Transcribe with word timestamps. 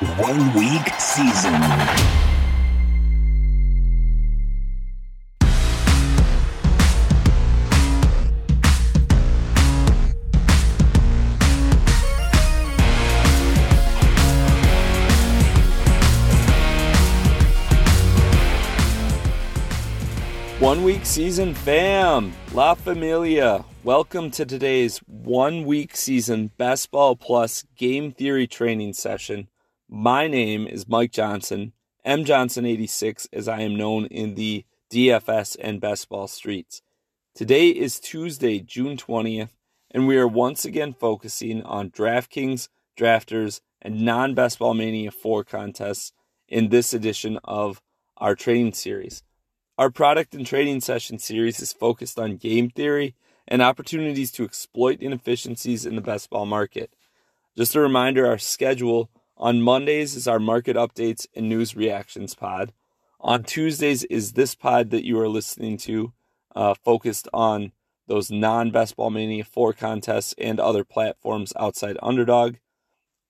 One 0.00 0.52
week 0.54 0.88
season. 0.98 1.52
One 20.58 20.82
week 20.82 21.06
season 21.06 21.54
fam, 21.54 22.32
La 22.52 22.74
Familia. 22.74 23.64
Welcome 23.84 24.32
to 24.32 24.44
today's 24.44 24.98
one 25.06 25.64
week 25.64 25.96
season 25.96 26.50
Best 26.56 26.90
Ball 26.90 27.14
Plus 27.14 27.64
game 27.76 28.10
theory 28.10 28.48
training 28.48 28.94
session. 28.94 29.46
My 29.96 30.26
name 30.26 30.66
is 30.66 30.88
Mike 30.88 31.12
Johnson, 31.12 31.72
M 32.04 32.24
Johnson 32.24 32.66
86 32.66 33.28
as 33.32 33.46
I 33.46 33.60
am 33.60 33.76
known 33.76 34.06
in 34.06 34.34
the 34.34 34.64
DFS 34.90 35.56
and 35.60 35.80
Best 35.80 36.08
Ball 36.08 36.26
streets. 36.26 36.82
Today 37.32 37.68
is 37.68 38.00
Tuesday, 38.00 38.58
June 38.58 38.96
20th, 38.96 39.50
and 39.92 40.08
we 40.08 40.16
are 40.16 40.26
once 40.26 40.64
again 40.64 40.94
focusing 40.94 41.62
on 41.62 41.92
DraftKings, 41.92 42.68
drafters, 42.98 43.60
and 43.80 44.00
non 44.00 44.34
Best 44.34 44.58
Ball 44.58 44.74
Mania 44.74 45.12
4 45.12 45.44
contests 45.44 46.12
in 46.48 46.70
this 46.70 46.92
edition 46.92 47.38
of 47.44 47.80
our 48.16 48.34
training 48.34 48.72
series. 48.72 49.22
Our 49.78 49.90
product 49.90 50.34
and 50.34 50.44
trading 50.44 50.80
session 50.80 51.20
series 51.20 51.60
is 51.60 51.72
focused 51.72 52.18
on 52.18 52.38
game 52.38 52.68
theory 52.68 53.14
and 53.46 53.62
opportunities 53.62 54.32
to 54.32 54.44
exploit 54.44 55.00
inefficiencies 55.00 55.86
in 55.86 55.94
the 55.94 56.02
best 56.02 56.30
ball 56.30 56.46
market. 56.46 56.92
Just 57.56 57.76
a 57.76 57.80
reminder 57.80 58.26
our 58.26 58.38
schedule 58.38 59.08
on 59.36 59.60
Mondays 59.60 60.14
is 60.14 60.28
our 60.28 60.38
market 60.38 60.76
updates 60.76 61.26
and 61.34 61.48
news 61.48 61.74
reactions 61.74 62.34
pod. 62.34 62.72
On 63.20 63.42
Tuesdays 63.42 64.04
is 64.04 64.32
this 64.32 64.54
pod 64.54 64.90
that 64.90 65.04
you 65.04 65.18
are 65.18 65.28
listening 65.28 65.76
to, 65.78 66.12
uh, 66.54 66.74
focused 66.74 67.28
on 67.32 67.72
those 68.06 68.30
non 68.30 68.70
Best 68.70 68.96
Ball 68.96 69.10
Mania 69.10 69.44
4 69.44 69.72
contests 69.72 70.34
and 70.38 70.60
other 70.60 70.84
platforms 70.84 71.52
outside 71.58 71.96
Underdog. 72.02 72.56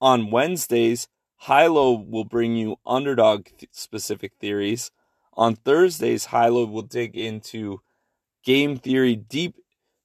On 0.01 0.31
Wednesdays, 0.31 1.09
Hilo 1.47 1.93
will 1.93 2.25
bring 2.25 2.57
you 2.57 2.77
underdog 2.85 3.47
specific 3.71 4.33
theories. 4.41 4.91
On 5.35 5.57
Thursdays, 5.57 6.27
Hilo 6.27 6.65
will 6.67 6.83
dig 6.83 7.17
into 7.17 7.81
game 8.45 8.77
theory, 8.77 9.17
deep 9.17 9.57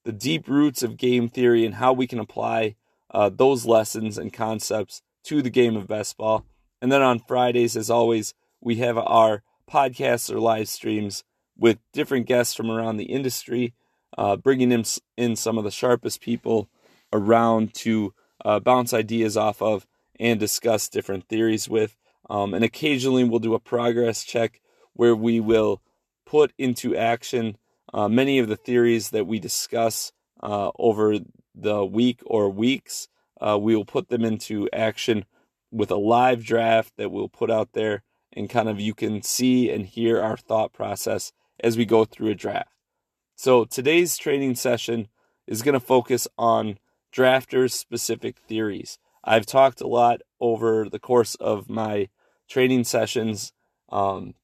the 0.06 0.12
deep 0.14 0.48
roots 0.48 0.82
of 0.82 0.98
game 0.98 1.28
theory, 1.30 1.66
and 1.66 1.76
how 1.76 1.92
we 1.92 2.08
can 2.08 2.20
apply 2.20 2.76
uh, 3.12 3.30
those 3.30 3.66
lessons 3.66 4.18
and 4.18 4.32
concepts 4.32 5.02
to 5.24 5.42
the 5.42 5.50
game 5.50 5.76
of 5.76 5.88
best 5.88 6.18
ball. 6.18 6.46
And 6.82 6.92
then 6.92 7.02
on 7.02 7.20
Fridays, 7.20 7.76
as 7.76 7.90
always, 7.90 8.34
we 8.62 8.76
have 8.78 8.98
our 8.98 9.44
podcasts 9.70 10.34
or 10.34 10.40
live 10.40 10.68
streams 10.68 11.24
with 11.58 11.78
different 11.94 12.26
guests 12.26 12.54
from 12.56 12.72
around 12.72 12.98
the 12.98 13.06
industry, 13.06 13.74
uh, 14.18 14.38
bringing 14.38 14.72
in, 15.18 15.36
some 15.36 15.58
of 15.58 15.64
the 15.64 15.72
sharpest 15.72 16.22
people 16.22 16.70
around 17.12 17.74
to 17.74 18.14
uh, 18.46 18.60
bounce 18.60 18.94
ideas 18.94 19.36
off 19.36 19.62
of 19.62 19.86
and 20.20 20.40
discuss 20.40 20.90
different 20.90 21.28
theories 21.28 21.68
with. 21.68 21.96
Um, 22.30 22.54
and 22.54 22.64
occasionally, 22.64 23.24
we'll 23.24 23.40
do 23.40 23.56
a 23.56 23.60
progress 23.60 24.24
check 24.24 24.62
where 24.94 25.16
we 25.16 25.40
will 25.40 25.82
put 26.26 26.54
into 26.58 26.96
action 26.96 27.58
uh, 27.94 28.08
many 28.08 28.40
of 28.40 28.48
the 28.48 28.56
theories 28.56 29.10
that 29.10 29.26
we 29.26 29.40
discuss 29.40 30.12
uh, 30.42 30.72
over 30.78 31.18
the 31.56 31.86
week 31.86 32.22
or 32.26 32.50
weeks. 32.50 33.08
Uh, 33.40 33.58
we 33.60 33.76
will 33.76 33.86
put 33.86 34.10
them 34.10 34.24
into 34.24 34.70
action 34.74 35.26
with 35.72 35.92
a 35.92 35.96
live 35.96 36.44
draft 36.44 36.94
that 36.98 37.12
we'll 37.12 37.30
put 37.30 37.52
out 37.52 37.74
there, 37.74 38.04
and 38.34 38.50
kind 38.50 38.68
of 38.70 38.80
you 38.80 38.94
can 38.94 39.22
see 39.22 39.70
and 39.70 39.86
hear 39.86 40.22
our 40.22 40.38
thought 40.38 40.74
process 40.74 41.32
as 41.62 41.78
we 41.78 41.86
go 41.86 42.06
through 42.06 42.30
a 42.30 42.36
draft. 42.36 42.70
So 43.36 43.66
today's 43.66 44.18
training 44.18 44.56
session 44.56 45.08
is 45.48 45.62
going 45.62 45.74
to 45.74 45.80
focus 45.80 46.28
on 46.38 46.78
drafters 47.14 47.72
specific 47.72 48.38
theories. 48.38 48.98
I've 49.24 49.46
talked 49.46 49.82
a 49.82 49.88
lot 49.88 50.22
over 50.40 50.88
the 50.90 51.00
course 51.00 51.36
of 51.36 51.70
my 51.70 52.10
training 52.50 52.84
sessions 52.84 53.54
um, 53.90 54.36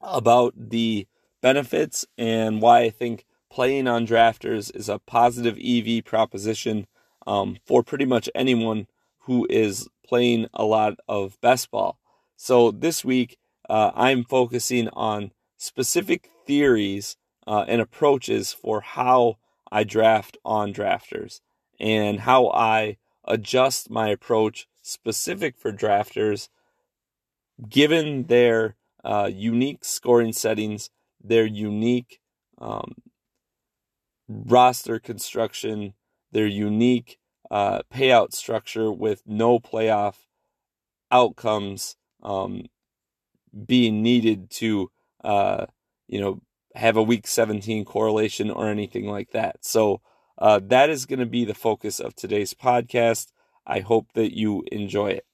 about 0.00 0.54
the 0.56 1.06
benefits 1.42 2.06
and 2.16 2.62
why 2.62 2.80
I 2.80 2.90
think 2.90 3.24
playing 3.50 3.86
on 3.86 4.06
drafters 4.06 4.74
is 4.74 4.88
a 4.88 4.98
positive 4.98 5.58
EV 5.62 6.04
proposition 6.04 6.86
um, 7.26 7.56
for 7.66 7.82
pretty 7.82 8.04
much 8.04 8.28
anyone 8.34 8.86
who 9.20 9.46
is 9.48 9.88
playing 10.06 10.46
a 10.54 10.64
lot 10.64 10.94
of 11.08 11.40
best 11.40 11.70
ball. 11.70 11.98
So 12.36 12.70
this 12.70 13.04
week, 13.04 13.38
uh, 13.68 13.90
I'm 13.94 14.24
focusing 14.24 14.88
on 14.90 15.30
specific 15.56 16.30
theories 16.46 17.16
uh, 17.46 17.64
and 17.66 17.80
approaches 17.80 18.52
for 18.52 18.80
how 18.80 19.38
I 19.70 19.84
draft 19.84 20.36
on 20.44 20.72
drafters 20.72 21.40
and 21.80 22.20
how 22.20 22.48
I 22.50 22.98
adjust 23.26 23.90
my 23.90 24.08
approach 24.08 24.66
specific 24.82 25.56
for 25.58 25.72
drafters 25.72 26.48
given 27.68 28.24
their 28.24 28.76
uh, 29.04 29.30
unique 29.32 29.84
scoring 29.84 30.32
settings, 30.32 30.90
their 31.22 31.46
unique 31.46 32.20
um, 32.58 32.94
roster 34.28 34.98
construction, 34.98 35.94
their 36.34 36.46
unique 36.46 37.18
uh, 37.50 37.80
payout 37.92 38.32
structure 38.32 38.92
with 38.92 39.22
no 39.24 39.58
playoff 39.58 40.16
outcomes 41.10 41.96
um, 42.22 42.64
being 43.66 44.02
needed 44.02 44.50
to, 44.50 44.90
uh, 45.22 45.66
you 46.08 46.20
know, 46.20 46.40
have 46.74 46.96
a 46.96 47.02
week 47.02 47.26
17 47.26 47.84
correlation 47.84 48.50
or 48.50 48.68
anything 48.68 49.06
like 49.06 49.30
that. 49.30 49.64
So 49.64 50.00
uh, 50.38 50.60
that 50.64 50.90
is 50.90 51.06
going 51.06 51.20
to 51.20 51.26
be 51.26 51.44
the 51.44 51.54
focus 51.54 52.00
of 52.00 52.14
today's 52.16 52.52
podcast. 52.52 53.28
I 53.66 53.80
hope 53.80 54.08
that 54.14 54.36
you 54.36 54.64
enjoy 54.72 55.08
it. 55.08 55.26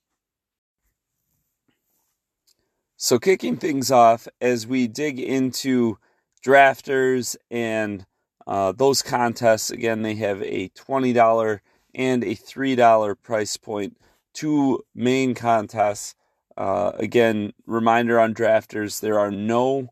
So, 3.03 3.19
kicking 3.19 3.57
things 3.57 3.91
off 3.91 4.29
as 4.43 4.67
we 4.67 4.87
dig 4.87 5.19
into 5.19 5.97
drafters 6.45 7.35
and 7.51 8.05
uh, 8.47 8.73
those 8.73 9.03
contests, 9.03 9.71
again, 9.71 10.03
they 10.03 10.15
have 10.17 10.43
a 10.43 10.69
$20 10.71 11.61
and 11.95 12.25
a 12.25 12.35
$3 12.35 13.23
price 13.23 13.57
point. 13.57 13.97
Two 14.33 14.85
main 14.95 15.35
contests. 15.35 16.15
Uh, 16.57 16.93
again, 16.97 17.53
reminder 17.67 18.19
on 18.19 18.35
drafters 18.35 19.01
there 19.01 19.19
are 19.19 19.31
no 19.31 19.89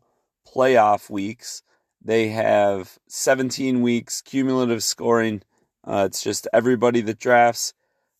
playoff 0.47 1.09
weeks. 1.09 1.63
They 2.01 2.29
have 2.29 2.97
17 3.07 3.81
weeks 3.81 4.21
cumulative 4.21 4.83
scoring. 4.83 5.41
Uh, 5.83 6.05
it's 6.07 6.23
just 6.23 6.47
everybody 6.53 7.01
that 7.01 7.19
drafts. 7.19 7.73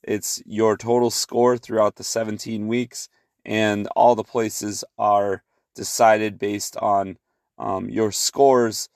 It's 0.03 0.41
your 0.45 0.77
total 0.77 1.11
score 1.11 1.57
throughout 1.57 1.95
the 1.95 2.03
17 2.03 2.67
weeks 2.67 3.09
and 3.45 3.87
all 3.95 4.15
the 4.15 4.23
places 4.23 4.83
are 4.97 5.43
decided 5.75 6.37
based 6.39 6.77
on 6.77 7.17
um, 7.57 7.89
your 7.89 8.11
scores, 8.11 8.89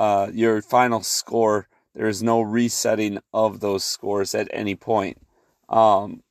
uh, 0.00 0.30
your 0.32 0.62
final 0.62 1.02
score. 1.02 1.68
There 1.94 2.08
is 2.08 2.22
no 2.22 2.40
resetting 2.40 3.18
of 3.34 3.60
those 3.60 3.84
scores 3.84 4.34
at 4.34 4.48
any 4.50 4.74
point. 4.74 5.18
Um, 5.68 6.22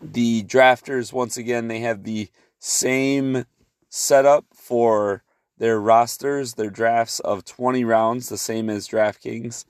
the 0.00 0.44
drafters, 0.44 1.12
once 1.12 1.36
again, 1.36 1.66
they 1.66 1.80
have 1.80 2.04
the 2.04 2.28
same 2.60 3.44
setup 3.88 4.44
for 4.54 5.24
their 5.58 5.80
rosters, 5.80 6.54
their 6.54 6.70
drafts 6.70 7.18
of 7.18 7.44
20 7.44 7.84
rounds, 7.84 8.28
the 8.28 8.38
same 8.38 8.70
as 8.70 8.88
DraftKings. 8.88 9.64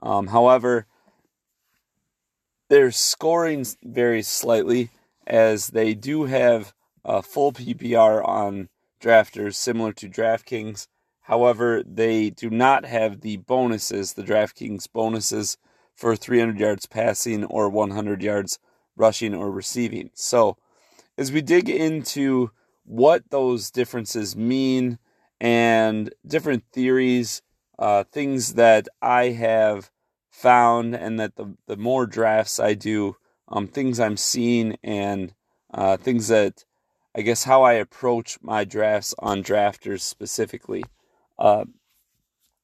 Um, 0.00 0.28
however, 0.28 0.86
their 2.68 2.92
scoring 2.92 3.66
varies 3.82 4.28
slightly 4.28 4.90
as 5.26 5.68
they 5.68 5.94
do 5.94 6.26
have 6.26 6.72
a 7.04 7.20
full 7.20 7.50
PPR 7.50 8.24
on 8.24 8.68
drafters 9.02 9.56
similar 9.56 9.92
to 9.94 10.08
DraftKings. 10.08 10.86
However, 11.30 11.84
they 11.86 12.30
do 12.30 12.50
not 12.50 12.84
have 12.84 13.20
the 13.20 13.36
bonuses, 13.36 14.14
the 14.14 14.24
DraftKings 14.24 14.88
bonuses 14.92 15.58
for 15.94 16.16
300 16.16 16.58
yards 16.58 16.86
passing 16.86 17.44
or 17.44 17.68
100 17.68 18.20
yards 18.20 18.58
rushing 18.96 19.32
or 19.32 19.48
receiving. 19.48 20.10
So, 20.12 20.56
as 21.16 21.30
we 21.30 21.40
dig 21.40 21.70
into 21.70 22.50
what 22.84 23.30
those 23.30 23.70
differences 23.70 24.34
mean 24.34 24.98
and 25.40 26.12
different 26.26 26.64
theories, 26.72 27.42
uh, 27.78 28.02
things 28.02 28.54
that 28.54 28.88
I 29.00 29.28
have 29.28 29.92
found, 30.32 30.96
and 30.96 31.20
that 31.20 31.36
the, 31.36 31.54
the 31.68 31.76
more 31.76 32.06
drafts 32.06 32.58
I 32.58 32.74
do, 32.74 33.14
um, 33.46 33.68
things 33.68 34.00
I'm 34.00 34.16
seeing 34.16 34.78
and 34.82 35.32
uh, 35.72 35.96
things 35.96 36.26
that 36.26 36.64
I 37.14 37.20
guess 37.20 37.44
how 37.44 37.62
I 37.62 37.74
approach 37.74 38.38
my 38.42 38.64
drafts 38.64 39.14
on 39.20 39.44
drafters 39.44 40.00
specifically. 40.00 40.82
Uh, 41.40 41.64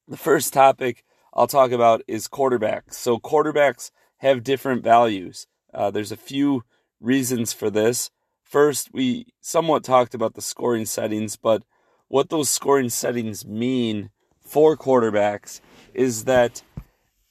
the 0.06 0.16
first 0.16 0.52
topic 0.52 1.02
I'll 1.34 1.46
talk 1.46 1.72
about 1.72 2.02
is 2.06 2.28
quarterbacks. 2.28 2.94
So 2.94 3.18
quarterbacks 3.18 3.90
have 4.18 4.44
different 4.44 4.84
values. 4.84 5.46
Uh, 5.74 5.90
there's 5.90 6.12
a 6.12 6.16
few 6.16 6.64
reasons 7.00 7.52
for 7.52 7.70
this. 7.70 8.10
First, 8.42 8.90
we 8.92 9.26
somewhat 9.40 9.82
talked 9.82 10.14
about 10.14 10.34
the 10.34 10.42
scoring 10.42 10.86
settings, 10.86 11.36
but 11.36 11.62
what 12.08 12.30
those 12.30 12.48
scoring 12.48 12.88
settings 12.90 13.44
mean 13.44 14.10
for 14.40 14.76
quarterbacks 14.76 15.60
is 15.92 16.24
that 16.24 16.62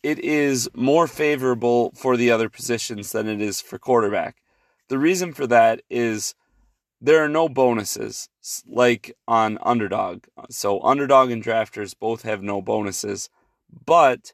it 0.04 0.20
is 0.20 0.70
more 0.76 1.08
favorable 1.08 1.92
for 1.96 2.18
the 2.18 2.30
other 2.30 2.50
positions 2.50 3.12
than 3.12 3.28
it 3.28 3.42
is 3.42 3.62
for 3.62 3.80
quarterback. 3.80 4.36
The 4.90 5.00
reason 5.00 5.34
for 5.34 5.48
that 5.48 5.82
is 5.90 6.36
there 7.02 7.24
are 7.24 7.30
no 7.30 7.50
bonuses 7.50 8.30
like 8.66 9.16
on 9.28 9.58
underdog. 9.62 10.26
So 10.50 10.82
underdog 10.82 11.32
and 11.32 11.44
drafters 11.44 11.94
both 11.98 12.24
have 12.24 12.42
no 12.42 12.62
bonuses, 12.62 13.30
but 13.86 14.34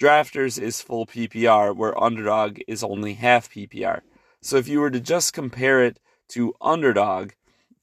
drafters 0.00 0.60
is 0.60 0.80
full 0.80 1.06
PPR 1.06 1.76
where 1.76 2.02
underdog 2.02 2.58
is 2.66 2.82
only 2.82 3.14
half 3.14 3.50
PPR. 3.50 4.00
So 4.42 4.56
if 4.56 4.66
you 4.66 4.80
were 4.80 4.90
to 4.90 5.00
just 5.00 5.32
compare 5.32 5.84
it 5.84 5.98
to 6.30 6.54
underdog, 6.60 7.32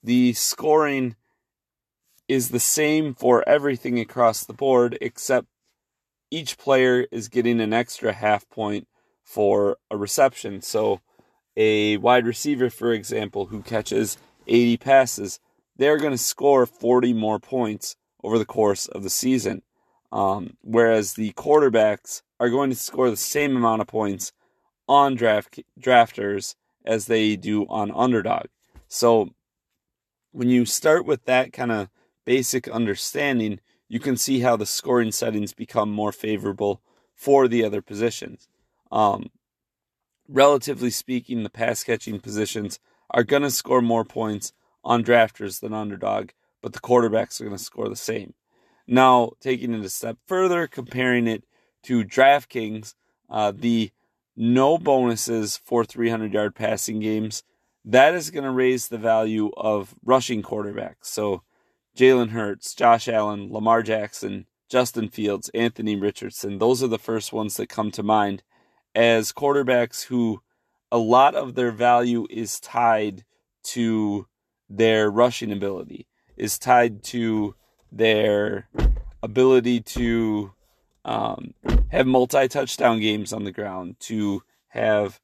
the 0.04 0.34
scoring 0.34 1.16
is 2.28 2.50
the 2.50 2.60
same 2.60 3.14
for 3.14 3.48
everything 3.48 4.00
across 4.00 4.44
the 4.44 4.54
board 4.54 4.98
except 5.00 5.48
each 6.30 6.58
player 6.58 7.06
is 7.12 7.30
getting 7.30 7.62
an 7.62 7.72
extra 7.72 8.12
half 8.12 8.50
point 8.50 8.88
for 9.24 9.78
a 9.92 9.98
reception. 9.98 10.62
So 10.62 11.02
a 11.58 11.98
wide 11.98 12.28
receiver, 12.28 12.70
for 12.70 12.94
example, 12.94 13.48
who 13.48 13.64
catches 13.64 14.18
80 14.46 14.78
passes, 14.78 15.40
they're 15.76 15.98
going 15.98 16.12
to 16.12 16.18
score 16.18 16.66
40 16.66 17.14
more 17.14 17.40
points 17.40 17.96
over 18.24 18.38
the 18.38 18.46
course 18.46 18.86
of 18.88 19.04
the 19.04 19.10
season. 19.10 19.64
Um, 20.12 20.56
whereas 20.62 21.14
the 21.14 21.34
quarterbacks 21.34 22.22
are 22.40 22.50
going 22.50 22.70
to 22.70 22.76
score 22.76 23.10
the 23.10 23.18
same 23.18 23.58
amount 23.58 23.82
of 23.82 23.88
points 23.88 24.32
on 24.88 25.16
draft 25.16 25.60
drafters 25.80 26.56
as 26.86 27.08
they 27.08 27.36
do 27.36 27.66
on 27.68 27.92
underdog. 27.94 28.46
So 28.88 29.32
when 30.32 30.50
you 30.50 30.66
start 30.66 31.06
with 31.06 31.26
that 31.26 31.52
kind 31.52 31.72
of 31.72 31.90
basic 32.24 32.70
understanding, 32.70 33.60
you 33.90 34.00
can 34.00 34.16
see 34.16 34.40
how 34.40 34.56
the 34.56 34.66
scoring 34.66 35.12
settings 35.12 35.54
become 35.54 35.92
more 35.92 36.12
favorable 36.12 36.82
for 37.14 37.48
the 37.48 37.66
other 37.66 37.82
positions. 37.82 38.48
Um, 38.92 39.30
relatively 40.28 40.90
speaking, 40.90 41.44
the 41.44 41.50
pass 41.50 41.84
catching 41.84 42.20
positions 42.20 42.80
are 43.12 43.24
going 43.24 43.44
to 43.44 43.52
score 43.52 43.82
more 43.82 44.06
points 44.06 44.54
on 44.84 45.04
drafters 45.04 45.60
than 45.60 45.74
underdog, 45.74 46.30
but 46.62 46.74
the 46.74 46.80
quarterbacks 46.80 47.40
are 47.40 47.46
going 47.46 47.58
to 47.58 47.64
score 47.64 47.90
the 47.90 47.96
same. 47.96 48.34
Now, 48.88 49.32
taking 49.42 49.74
it 49.74 49.84
a 49.84 49.90
step 49.90 50.18
further, 50.28 50.68
comparing 50.68 51.28
it 51.28 51.44
to 51.84 52.04
DraftKings, 52.04 52.94
uh, 53.30 53.52
the 53.56 53.92
no 54.36 54.78
bonuses 54.78 55.58
for 55.58 55.84
300 55.84 56.34
yard 56.34 56.56
passing 56.56 57.00
games, 57.00 57.44
that 57.84 58.14
is 58.14 58.30
going 58.30 58.44
to 58.44 58.52
raise 58.52 58.88
the 58.88 58.98
value 58.98 59.52
of 59.58 59.96
rushing 60.04 60.42
quarterbacks. 60.42 61.06
So, 61.06 61.44
Jalen 61.98 62.30
Hurts, 62.30 62.76
Josh 62.76 63.08
Allen, 63.08 63.52
Lamar 63.52 63.82
Jackson, 63.82 64.46
Justin 64.70 65.10
Fields, 65.10 65.50
Anthony 65.54 65.96
Richardson, 65.96 66.60
those 66.60 66.84
are 66.84 66.88
the 66.88 67.00
first 67.00 67.34
ones 67.34 67.58
that 67.58 67.70
come 67.70 67.90
to 67.92 68.04
mind 68.04 68.44
as 68.98 69.32
quarterbacks 69.32 70.06
who 70.06 70.42
a 70.92 70.98
lot 70.98 71.36
of 71.36 71.54
their 71.54 71.72
value 71.72 72.26
is 72.32 72.60
tied 72.60 73.24
to 73.62 74.26
their 74.68 75.12
rushing 75.12 75.52
ability, 75.52 76.08
is 76.36 76.58
tied 76.58 77.04
to 77.04 77.54
their 77.92 78.68
ability 79.22 79.82
to 79.82 80.52
um, 81.06 81.54
have 81.90 82.08
multi 82.08 82.48
touchdown 82.48 83.00
games 83.00 83.32
on 83.32 83.44
the 83.44 83.52
ground, 83.52 83.98
to 84.00 84.42
have 84.70 85.20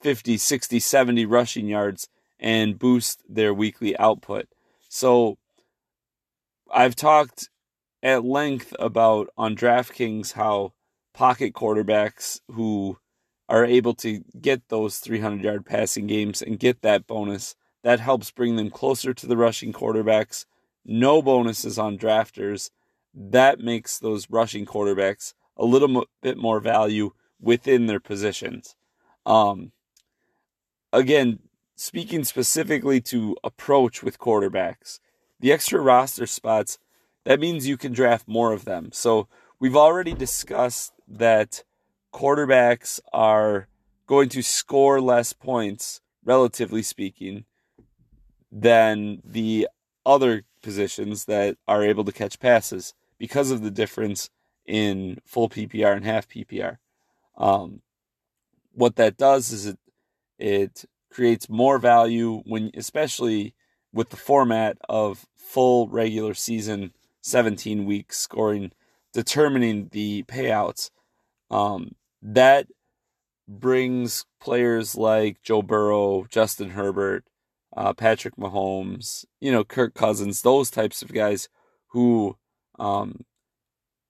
50, 0.00 0.36
60, 0.36 0.78
70 0.78 1.26
rushing 1.26 1.66
yards 1.66 2.08
and 2.38 2.78
boost 2.78 3.24
their 3.28 3.52
weekly 3.52 3.98
output. 3.98 4.46
So 4.88 5.38
I've 6.72 6.94
talked 6.94 7.50
at 8.00 8.24
length 8.24 8.76
about 8.78 9.28
on 9.36 9.56
DraftKings 9.56 10.34
how 10.34 10.74
pocket 11.14 11.52
quarterbacks 11.52 12.38
who 12.52 12.96
are 13.48 13.64
able 13.64 13.94
to 13.94 14.22
get 14.40 14.68
those 14.68 14.98
300 14.98 15.42
yard 15.42 15.66
passing 15.66 16.06
games 16.06 16.42
and 16.42 16.58
get 16.58 16.82
that 16.82 17.06
bonus, 17.06 17.56
that 17.82 18.00
helps 18.00 18.30
bring 18.30 18.56
them 18.56 18.70
closer 18.70 19.14
to 19.14 19.26
the 19.26 19.36
rushing 19.36 19.72
quarterbacks. 19.72 20.44
No 20.84 21.22
bonuses 21.22 21.78
on 21.78 21.98
drafters. 21.98 22.70
That 23.14 23.60
makes 23.60 23.98
those 23.98 24.28
rushing 24.30 24.66
quarterbacks 24.66 25.34
a 25.56 25.64
little 25.64 26.04
bit 26.22 26.36
more 26.36 26.60
value 26.60 27.12
within 27.40 27.86
their 27.86 28.00
positions. 28.00 28.76
Um, 29.24 29.72
again, 30.92 31.40
speaking 31.76 32.24
specifically 32.24 33.00
to 33.02 33.36
approach 33.42 34.02
with 34.02 34.18
quarterbacks, 34.18 35.00
the 35.40 35.52
extra 35.52 35.80
roster 35.80 36.26
spots, 36.26 36.78
that 37.24 37.40
means 37.40 37.66
you 37.66 37.76
can 37.76 37.92
draft 37.92 38.26
more 38.26 38.52
of 38.52 38.64
them. 38.64 38.90
So 38.92 39.28
we've 39.60 39.76
already 39.76 40.14
discussed 40.14 40.92
that 41.06 41.64
quarterbacks 42.12 43.00
are 43.12 43.68
going 44.06 44.28
to 44.30 44.42
score 44.42 45.00
less 45.00 45.32
points, 45.32 46.00
relatively 46.24 46.82
speaking, 46.82 47.44
than 48.50 49.20
the 49.24 49.68
other 50.06 50.44
positions 50.62 51.26
that 51.26 51.56
are 51.66 51.84
able 51.84 52.04
to 52.04 52.12
catch 52.12 52.40
passes 52.40 52.94
because 53.18 53.50
of 53.50 53.62
the 53.62 53.70
difference 53.70 54.30
in 54.66 55.18
full 55.24 55.48
PPR 55.48 55.96
and 55.96 56.04
half 56.04 56.28
PPR. 56.28 56.78
Um, 57.36 57.82
what 58.72 58.96
that 58.96 59.16
does 59.16 59.52
is 59.52 59.66
it 59.66 59.78
it 60.38 60.84
creates 61.10 61.48
more 61.48 61.78
value 61.78 62.42
when, 62.46 62.70
especially 62.74 63.54
with 63.92 64.10
the 64.10 64.16
format 64.16 64.78
of 64.88 65.26
full 65.36 65.88
regular 65.88 66.34
season, 66.34 66.92
17 67.22 67.84
weeks 67.84 68.18
scoring, 68.18 68.70
determining 69.12 69.88
the 69.90 70.22
payouts. 70.24 70.90
Um, 71.50 71.94
that 72.22 72.66
brings 73.48 74.26
players 74.40 74.94
like 74.94 75.42
Joe 75.42 75.62
Burrow, 75.62 76.26
Justin 76.28 76.70
Herbert, 76.70 77.24
uh, 77.76 77.92
Patrick 77.94 78.36
Mahomes, 78.36 79.24
you 79.40 79.50
know, 79.50 79.64
Kirk 79.64 79.94
Cousins, 79.94 80.42
those 80.42 80.70
types 80.70 81.02
of 81.02 81.12
guys 81.12 81.48
who 81.88 82.36
um, 82.78 83.24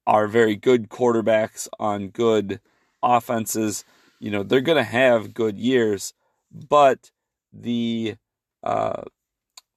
are 0.06 0.26
very 0.26 0.56
good 0.56 0.88
quarterbacks 0.88 1.68
on 1.78 2.08
good 2.08 2.60
offenses. 3.02 3.84
You 4.18 4.30
know, 4.30 4.42
they're 4.42 4.60
going 4.60 4.78
to 4.78 4.82
have 4.82 5.34
good 5.34 5.58
years, 5.58 6.14
but 6.50 7.10
the 7.52 8.16
uh, 8.64 9.02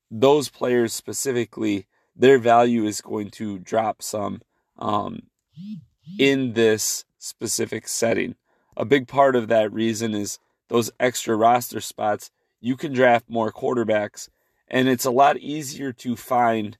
those 0.09 0.49
players 0.49 0.93
specifically, 0.93 1.87
their 2.15 2.39
value 2.39 2.85
is 2.85 3.01
going 3.01 3.29
to 3.31 3.59
drop 3.59 4.01
some 4.01 4.41
um, 4.77 5.23
in 6.17 6.53
this 6.53 7.05
specific 7.21 7.87
setting. 7.87 8.35
A 8.75 8.85
big 8.85 9.07
part 9.07 9.35
of 9.35 9.47
that 9.47 9.71
reason 9.71 10.13
is 10.13 10.39
those 10.69 10.91
extra 10.99 11.35
roster 11.35 11.81
spots. 11.81 12.31
You 12.59 12.75
can 12.75 12.93
draft 12.93 13.29
more 13.29 13.51
quarterbacks, 13.51 14.29
and 14.67 14.87
it's 14.87 15.05
a 15.05 15.11
lot 15.11 15.37
easier 15.37 15.93
to 15.93 16.15
find 16.15 16.77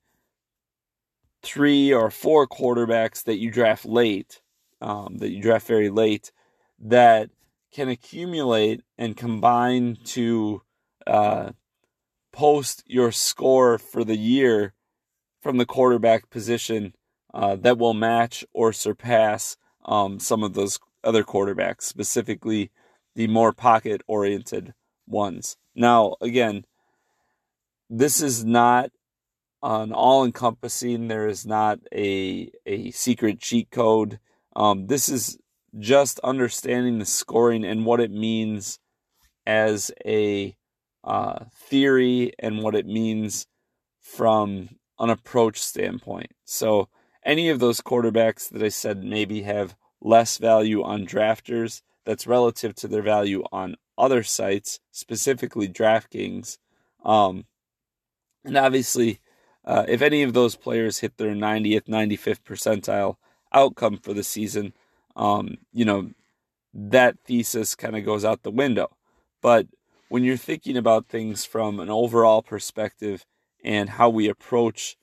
three 1.43 1.93
or 1.93 2.09
four 2.09 2.47
quarterbacks 2.47 3.23
that 3.23 3.37
you 3.37 3.51
draft 3.51 3.85
late, 3.85 4.41
um, 4.79 5.17
that 5.17 5.31
you 5.31 5.41
draft 5.41 5.67
very 5.67 5.89
late, 5.89 6.31
that 6.79 7.29
can 7.71 7.89
accumulate 7.89 8.81
and 8.97 9.17
combine 9.17 9.97
to 10.03 10.61
uh, 11.07 11.51
post 12.31 12.83
your 12.87 13.11
score 13.11 13.77
for 13.77 14.03
the 14.03 14.17
year 14.17 14.73
from 15.41 15.57
the 15.57 15.65
quarterback 15.65 16.29
position 16.29 16.93
uh, 17.33 17.55
that 17.55 17.77
will 17.77 17.93
match 17.93 18.45
or 18.53 18.71
surpass 18.71 19.57
um, 19.85 20.19
some 20.19 20.43
of 20.43 20.53
those 20.53 20.79
other 21.03 21.23
quarterbacks, 21.23 21.83
specifically 21.83 22.71
the 23.15 23.27
more 23.27 23.53
pocket 23.53 24.01
oriented 24.07 24.73
ones. 25.07 25.57
Now, 25.75 26.15
again, 26.21 26.65
this 27.89 28.21
is 28.21 28.45
not 28.45 28.91
an 29.63 29.91
all 29.91 30.25
encompassing, 30.25 31.07
there 31.07 31.27
is 31.27 31.45
not 31.45 31.79
a, 31.93 32.51
a 32.65 32.91
secret 32.91 33.39
cheat 33.39 33.69
code. 33.69 34.19
Um, 34.55 34.87
this 34.87 35.07
is 35.09 35.37
just 35.77 36.19
understanding 36.19 36.99
the 36.99 37.05
scoring 37.05 37.63
and 37.63 37.85
what 37.85 37.99
it 37.99 38.11
means 38.11 38.79
as 39.45 39.91
a 40.05 40.55
uh, 41.03 41.45
theory 41.53 42.33
and 42.39 42.61
what 42.61 42.75
it 42.75 42.85
means 42.85 43.47
from 43.99 44.69
an 44.99 45.09
approach 45.09 45.59
standpoint. 45.59 46.31
So, 46.45 46.89
any 47.23 47.49
of 47.49 47.59
those 47.59 47.81
quarterbacks 47.81 48.49
that 48.49 48.63
I 48.63 48.69
said 48.69 49.03
maybe 49.03 49.43
have 49.43 49.75
less 50.01 50.37
value 50.37 50.83
on 50.83 51.05
drafters 51.05 51.81
that's 52.05 52.27
relative 52.27 52.75
to 52.75 52.87
their 52.87 53.01
value 53.01 53.43
on 53.51 53.75
other 53.97 54.23
sites, 54.23 54.79
specifically 54.91 55.67
DraftKings. 55.67 56.57
Um, 57.05 57.45
and 58.43 58.57
obviously, 58.57 59.19
uh, 59.63 59.85
if 59.87 60.01
any 60.01 60.23
of 60.23 60.33
those 60.33 60.55
players 60.55 60.99
hit 60.99 61.17
their 61.17 61.35
90th, 61.35 61.87
95th 61.87 62.41
percentile 62.41 63.15
outcome 63.53 63.97
for 63.97 64.13
the 64.13 64.23
season, 64.23 64.73
um, 65.15 65.57
you 65.71 65.85
know, 65.85 66.09
that 66.73 67.17
thesis 67.25 67.75
kind 67.75 67.95
of 67.95 68.05
goes 68.05 68.25
out 68.25 68.43
the 68.43 68.51
window. 68.51 68.89
But 69.41 69.67
when 70.09 70.23
you're 70.23 70.37
thinking 70.37 70.77
about 70.77 71.07
things 71.07 71.45
from 71.45 71.79
an 71.79 71.89
overall 71.89 72.41
perspective 72.41 73.25
and 73.63 73.89
how 73.89 74.09
we 74.09 74.27
approach 74.27 74.97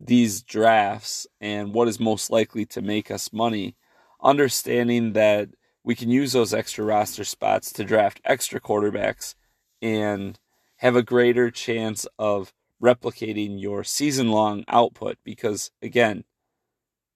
these 0.00 0.42
drafts 0.42 1.26
and 1.40 1.72
what 1.72 1.88
is 1.88 2.00
most 2.00 2.30
likely 2.30 2.66
to 2.66 2.82
make 2.82 3.10
us 3.10 3.32
money, 3.32 3.76
understanding 4.22 5.12
that 5.12 5.50
we 5.82 5.94
can 5.94 6.10
use 6.10 6.32
those 6.32 6.54
extra 6.54 6.84
roster 6.84 7.24
spots 7.24 7.72
to 7.72 7.84
draft 7.84 8.20
extra 8.24 8.60
quarterbacks 8.60 9.34
and 9.82 10.38
have 10.78 10.96
a 10.96 11.02
greater 11.02 11.50
chance 11.50 12.06
of 12.18 12.52
replicating 12.82 13.60
your 13.60 13.84
season 13.84 14.30
long 14.30 14.64
output 14.68 15.16
because, 15.24 15.70
again, 15.80 16.24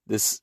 this 0.07 0.41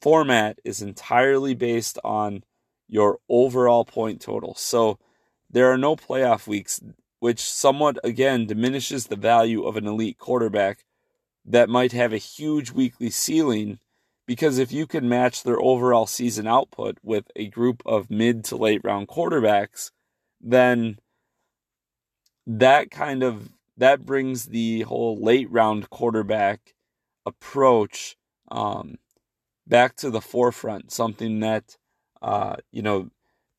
format 0.00 0.58
is 0.64 0.82
entirely 0.82 1.54
based 1.54 1.98
on 2.04 2.44
your 2.88 3.18
overall 3.28 3.84
point 3.84 4.20
total. 4.20 4.54
So 4.54 4.98
there 5.50 5.70
are 5.70 5.78
no 5.78 5.96
playoff 5.96 6.46
weeks, 6.46 6.80
which 7.20 7.40
somewhat, 7.40 7.98
again, 8.04 8.46
diminishes 8.46 9.06
the 9.06 9.16
value 9.16 9.64
of 9.64 9.76
an 9.76 9.86
elite 9.86 10.18
quarterback 10.18 10.84
that 11.44 11.68
might 11.68 11.92
have 11.92 12.12
a 12.12 12.18
huge 12.18 12.70
weekly 12.70 13.10
ceiling 13.10 13.78
because 14.26 14.58
if 14.58 14.72
you 14.72 14.86
can 14.86 15.08
match 15.08 15.42
their 15.42 15.60
overall 15.60 16.06
season 16.06 16.46
output 16.46 16.98
with 17.02 17.30
a 17.36 17.48
group 17.48 17.82
of 17.84 18.10
mid 18.10 18.44
to 18.44 18.56
late 18.56 18.80
round 18.82 19.08
quarterbacks, 19.08 19.90
then 20.40 20.98
that 22.46 22.90
kind 22.90 23.22
of 23.22 23.50
that 23.76 24.06
brings 24.06 24.46
the 24.46 24.82
whole 24.82 25.16
late 25.20 25.50
round 25.50 25.90
quarterback 25.90 26.74
approach 27.26 28.16
um, 28.50 28.96
back 29.66 29.96
to 29.96 30.10
the 30.10 30.20
forefront. 30.20 30.92
Something 30.92 31.40
that 31.40 31.76
uh, 32.22 32.56
you 32.72 32.82
know 32.82 33.10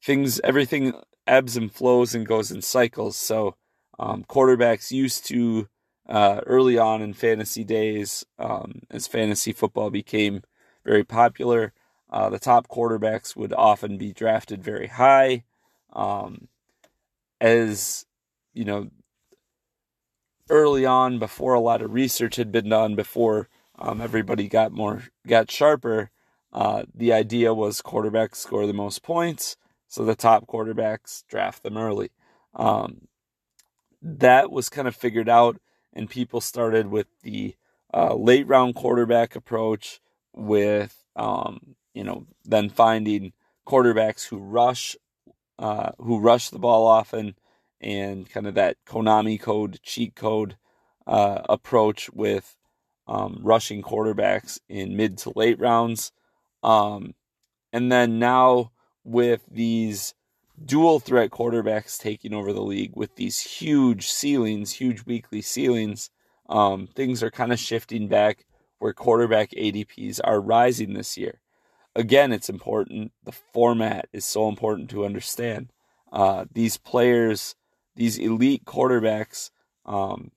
things 0.03 0.39
everything 0.43 0.93
ebbs 1.27 1.57
and 1.57 1.71
flows 1.71 2.15
and 2.15 2.27
goes 2.27 2.51
in 2.51 2.61
cycles. 2.61 3.17
So 3.17 3.55
um, 3.99 4.23
quarterbacks 4.23 4.91
used 4.91 5.25
to 5.27 5.67
uh, 6.07 6.41
early 6.45 6.77
on 6.77 7.01
in 7.01 7.13
fantasy 7.13 7.63
days, 7.63 8.25
um, 8.37 8.81
as 8.89 9.07
fantasy 9.07 9.51
football 9.51 9.89
became 9.89 10.43
very 10.85 11.03
popular, 11.03 11.73
uh, 12.09 12.29
the 12.29 12.39
top 12.39 12.67
quarterbacks 12.67 13.35
would 13.35 13.53
often 13.53 13.97
be 13.97 14.13
drafted 14.13 14.63
very 14.63 14.87
high. 14.87 15.43
Um, 15.93 16.47
as 17.41 18.05
you 18.53 18.65
know, 18.65 18.89
early 20.49 20.85
on, 20.85 21.19
before 21.19 21.53
a 21.53 21.59
lot 21.59 21.81
of 21.81 21.93
research 21.93 22.35
had 22.35 22.51
been 22.51 22.69
done, 22.69 22.95
before 22.95 23.49
um, 23.77 23.99
everybody 23.99 24.47
got 24.47 24.71
more 24.71 25.03
got 25.27 25.49
sharper, 25.49 26.11
uh, 26.53 26.83
the 26.93 27.11
idea 27.11 27.53
was 27.53 27.81
quarterbacks 27.81 28.35
score 28.35 28.67
the 28.67 28.73
most 28.73 29.03
points, 29.03 29.57
so 29.87 30.05
the 30.05 30.15
top 30.15 30.47
quarterbacks 30.47 31.23
draft 31.27 31.63
them 31.63 31.77
early. 31.77 32.11
Um, 32.53 33.07
that 34.01 34.51
was 34.51 34.69
kind 34.69 34.87
of 34.87 34.95
figured 34.95 35.27
out 35.27 35.59
and 35.95 36.09
people 36.09 36.41
started 36.41 36.87
with 36.87 37.07
the 37.23 37.55
uh, 37.93 38.13
late 38.13 38.47
round 38.47 38.75
quarterback 38.75 39.35
approach 39.35 40.01
with 40.33 41.03
um, 41.15 41.75
you 41.93 42.03
know 42.03 42.27
then 42.43 42.69
finding 42.69 43.33
quarterbacks 43.65 44.27
who 44.27 44.37
rush 44.37 44.95
uh, 45.59 45.91
who 45.99 46.19
rush 46.19 46.49
the 46.49 46.59
ball 46.59 46.85
often 46.85 47.35
and 47.81 48.29
kind 48.29 48.47
of 48.47 48.55
that 48.55 48.77
Konami 48.85 49.39
code 49.39 49.79
cheat 49.83 50.15
code 50.15 50.57
uh, 51.07 51.41
approach 51.47 52.09
with 52.11 52.57
um, 53.07 53.39
rushing 53.41 53.81
quarterbacks 53.81 54.59
in 54.67 54.95
mid 54.95 55.17
to 55.19 55.31
late 55.35 55.59
rounds. 55.59 56.11
Um, 56.63 57.13
and 57.71 57.91
then 57.91 58.19
now 58.19 58.71
with 59.03 59.43
these 59.49 60.15
dual 60.63 60.99
threat 60.99 61.31
quarterbacks 61.31 61.97
taking 61.99 62.33
over 62.33 62.53
the 62.53 62.61
league 62.61 62.93
with 62.95 63.15
these 63.15 63.39
huge 63.39 64.07
ceilings, 64.07 64.71
huge 64.73 65.05
weekly 65.05 65.41
ceilings, 65.41 66.09
um, 66.47 66.87
things 66.87 67.23
are 67.23 67.31
kind 67.31 67.51
of 67.51 67.59
shifting 67.59 68.07
back 68.07 68.45
where 68.79 68.93
quarterback 68.93 69.51
ADPs 69.51 70.19
are 70.23 70.39
rising 70.39 70.93
this 70.93 71.17
year. 71.17 71.39
Again, 71.95 72.31
it's 72.31 72.49
important. 72.49 73.11
The 73.23 73.31
format 73.31 74.07
is 74.11 74.25
so 74.25 74.49
important 74.49 74.89
to 74.91 75.05
understand. 75.05 75.71
Uh, 76.11 76.45
these 76.51 76.77
players, 76.77 77.55
these 77.95 78.17
elite 78.17 78.65
quarterbacks, 78.65 79.49
um, 79.85 80.31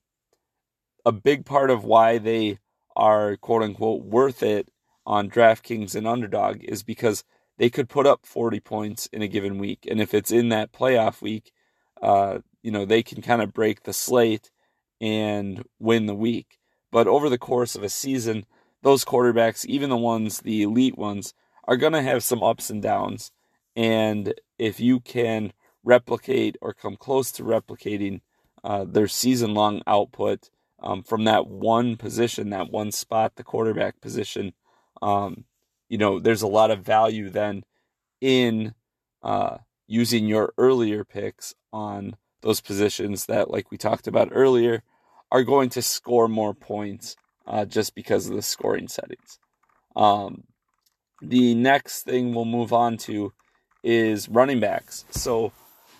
a 1.04 1.12
big 1.12 1.44
part 1.44 1.70
of 1.70 1.84
why 1.84 2.18
they 2.18 2.58
are 2.96 3.36
quote 3.36 3.62
unquote 3.62 4.04
worth 4.04 4.42
it 4.42 4.70
on 5.06 5.30
DraftKings 5.30 5.94
and 5.94 6.06
Underdog 6.06 6.62
is 6.62 6.82
because 6.82 7.24
they 7.58 7.68
could 7.68 7.88
put 7.88 8.06
up 8.06 8.24
40 8.24 8.60
points 8.60 9.06
in 9.12 9.20
a 9.20 9.28
given 9.28 9.58
week. 9.58 9.86
And 9.90 10.00
if 10.00 10.14
it's 10.14 10.30
in 10.30 10.48
that 10.48 10.72
playoff 10.72 11.20
week, 11.20 11.52
uh, 12.00 12.38
you 12.62 12.70
know, 12.70 12.84
they 12.84 13.02
can 13.02 13.20
kind 13.20 13.42
of 13.42 13.52
break 13.52 13.82
the 13.82 13.92
slate 13.92 14.50
and 15.00 15.64
win 15.78 16.06
the 16.06 16.14
week. 16.14 16.58
But 16.90 17.06
over 17.06 17.28
the 17.28 17.38
course 17.38 17.74
of 17.74 17.82
a 17.82 17.88
season, 17.88 18.46
those 18.82 19.04
quarterbacks, 19.04 19.66
even 19.66 19.90
the 19.90 19.96
ones, 19.96 20.40
the 20.40 20.62
elite 20.62 20.96
ones, 20.96 21.34
are 21.64 21.76
going 21.76 21.92
to 21.92 22.02
have 22.02 22.22
some 22.22 22.42
ups 22.42 22.70
and 22.70 22.80
downs. 22.80 23.32
And 23.76 24.34
if 24.58 24.80
you 24.80 25.00
can 25.00 25.52
replicate 25.84 26.56
or 26.60 26.72
come 26.72 26.96
close 26.96 27.30
to 27.32 27.42
replicating 27.42 28.20
uh, 28.64 28.84
their 28.84 29.08
season 29.08 29.54
long 29.54 29.82
output 29.86 30.50
um, 30.80 31.02
from 31.02 31.24
that 31.24 31.48
one 31.48 31.96
position, 31.96 32.50
that 32.50 32.70
one 32.70 32.92
spot, 32.92 33.36
the 33.36 33.44
quarterback 33.44 34.00
position, 34.00 34.52
um, 35.02 35.44
you 35.88 35.98
know, 35.98 36.18
there's 36.18 36.42
a 36.42 36.46
lot 36.48 36.70
of 36.70 36.84
value 36.84 37.30
then 37.30 37.64
in 38.20 38.74
uh, 39.22 39.58
using 39.86 40.26
your 40.26 40.52
earlier 40.58 41.04
picks 41.04 41.54
on 41.72 42.16
those 42.42 42.60
positions 42.60 43.26
that, 43.26 43.50
like 43.50 43.70
we 43.70 43.78
talked 43.78 44.06
about 44.06 44.28
earlier, 44.32 44.82
are 45.30 45.42
going 45.42 45.68
to 45.70 45.82
score 45.82 46.28
more 46.28 46.54
points 46.54 47.16
uh, 47.46 47.64
just 47.64 47.94
because 47.94 48.28
of 48.28 48.36
the 48.36 48.42
scoring 48.42 48.88
settings. 48.88 49.38
Um, 49.96 50.44
the 51.20 51.54
next 51.54 52.02
thing 52.02 52.34
we'll 52.34 52.44
move 52.44 52.72
on 52.72 52.96
to 52.98 53.32
is 53.82 54.28
running 54.28 54.60
backs. 54.60 55.04
So, 55.10 55.52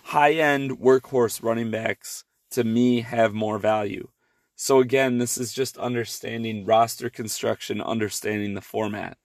high 0.03 0.33
end 0.33 0.79
workhorse 0.79 1.43
running 1.43 1.71
backs 1.71 2.23
to 2.51 2.63
me 2.63 3.01
have 3.01 3.33
more 3.33 3.59
value. 3.59 4.07
So, 4.55 4.79
again, 4.79 5.17
this 5.17 5.37
is 5.37 5.53
just 5.53 5.77
understanding 5.77 6.65
roster 6.65 7.09
construction, 7.09 7.81
understanding 7.81 8.53
the 8.53 8.61
format. 8.61 9.17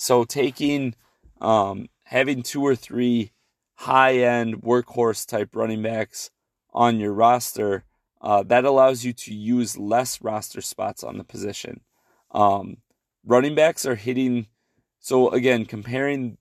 So 0.00 0.24
taking 0.24 0.94
um, 1.42 1.90
having 2.04 2.42
two 2.42 2.64
or 2.64 2.74
three 2.74 3.32
high 3.74 4.14
end 4.14 4.62
workhorse 4.62 5.26
type 5.26 5.54
running 5.54 5.82
backs 5.82 6.30
on 6.72 6.98
your 6.98 7.12
roster 7.12 7.84
uh, 8.22 8.42
that 8.44 8.64
allows 8.64 9.04
you 9.04 9.12
to 9.12 9.34
use 9.34 9.76
less 9.76 10.22
roster 10.22 10.62
spots 10.62 11.04
on 11.04 11.18
the 11.18 11.24
position. 11.24 11.82
Um, 12.30 12.78
running 13.26 13.54
backs 13.54 13.84
are 13.84 13.94
hitting. 13.94 14.46
So 15.00 15.28
again, 15.28 15.66
comparing 15.66 16.38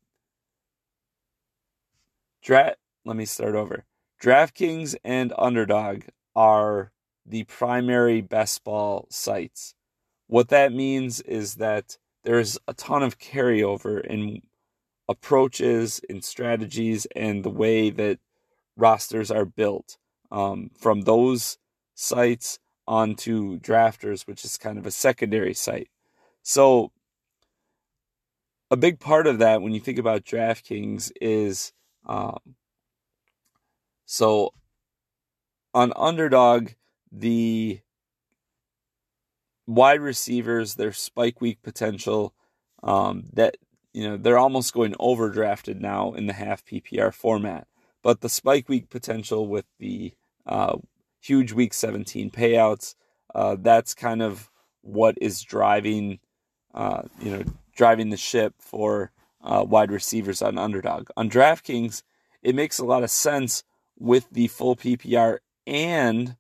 draft. 2.42 2.78
Let 3.04 3.18
me 3.18 3.26
start 3.26 3.56
over. 3.56 3.84
DraftKings 4.24 4.96
and 5.04 5.34
Underdog 5.38 6.04
are 6.34 6.94
the 7.26 7.44
primary 7.44 8.22
best 8.22 8.64
ball 8.64 9.08
sites. 9.10 9.76
What 10.28 10.48
that 10.48 10.72
means 10.72 11.20
is 11.20 11.56
that 11.56 11.98
there's 12.24 12.58
a 12.68 12.74
ton 12.74 13.04
of 13.04 13.20
carryover 13.20 14.06
in 14.06 14.42
approaches 15.08 16.02
and 16.10 16.24
strategies 16.24 17.08
and 17.16 17.44
the 17.44 17.50
way 17.50 17.90
that 17.90 18.20
rosters 18.78 19.32
are 19.32 19.46
built 19.46 19.98
um, 20.32 20.70
from 20.80 21.02
those 21.02 21.58
sites 21.96 22.60
onto 22.88 23.60
drafters, 23.60 24.28
which 24.28 24.46
is 24.46 24.58
kind 24.58 24.78
of 24.78 24.86
a 24.86 24.92
secondary 24.92 25.54
site. 25.54 25.90
So, 26.44 26.92
a 28.72 28.78
big 28.78 29.00
part 29.00 29.26
of 29.26 29.40
that 29.40 29.62
when 29.62 29.74
you 29.74 29.80
think 29.80 29.98
about 29.98 30.26
DraftKings 30.26 31.12
is 31.20 31.74
um, 32.06 32.56
so 34.06 34.54
on 35.74 35.94
underdog, 35.96 36.70
the 37.12 37.80
wide 39.70 40.02
receivers, 40.02 40.76
their 40.76 40.92
spike 40.92 41.40
week 41.40 41.62
potential, 41.62 42.34
um, 42.82 43.26
that 43.34 43.58
you 43.94 44.08
know 44.08 44.18
they're 44.18 44.40
almost 44.40 44.74
going 44.74 44.94
overdrafted 44.94 45.80
now 45.80 46.14
in 46.14 46.26
the 46.26 46.34
half 46.34 46.66
PPR 46.66 47.14
format. 47.14 47.68
But 48.02 48.22
the 48.22 48.30
spike 48.30 48.68
week 48.68 48.90
potential 48.90 49.48
with 49.48 49.66
the 49.78 50.14
uh, 50.46 50.78
huge 51.20 51.52
week 51.52 51.74
17 51.74 52.32
payouts, 52.32 52.96
uh, 53.36 53.58
that's 53.60 53.94
kind 53.94 54.22
of 54.22 54.50
what 54.82 55.18
is 55.22 55.42
driving, 55.42 56.20
uh, 56.74 57.04
you 57.22 57.32
know, 57.32 57.44
driving 57.76 58.10
the 58.10 58.18
ship 58.18 58.56
for 58.60 59.12
uh, 59.44 59.64
wide 59.68 59.92
receivers 59.92 60.42
on 60.42 60.58
underdog. 60.58 61.10
On 61.16 61.30
DraftKings, 61.30 62.02
it 62.42 62.56
makes 62.56 62.80
a 62.80 62.86
lot 62.86 63.04
of 63.04 63.12
sense 63.12 63.64
with 63.98 64.28
the 64.32 64.48
full 64.48 64.76
PPR 64.76 65.40
and 65.68 66.38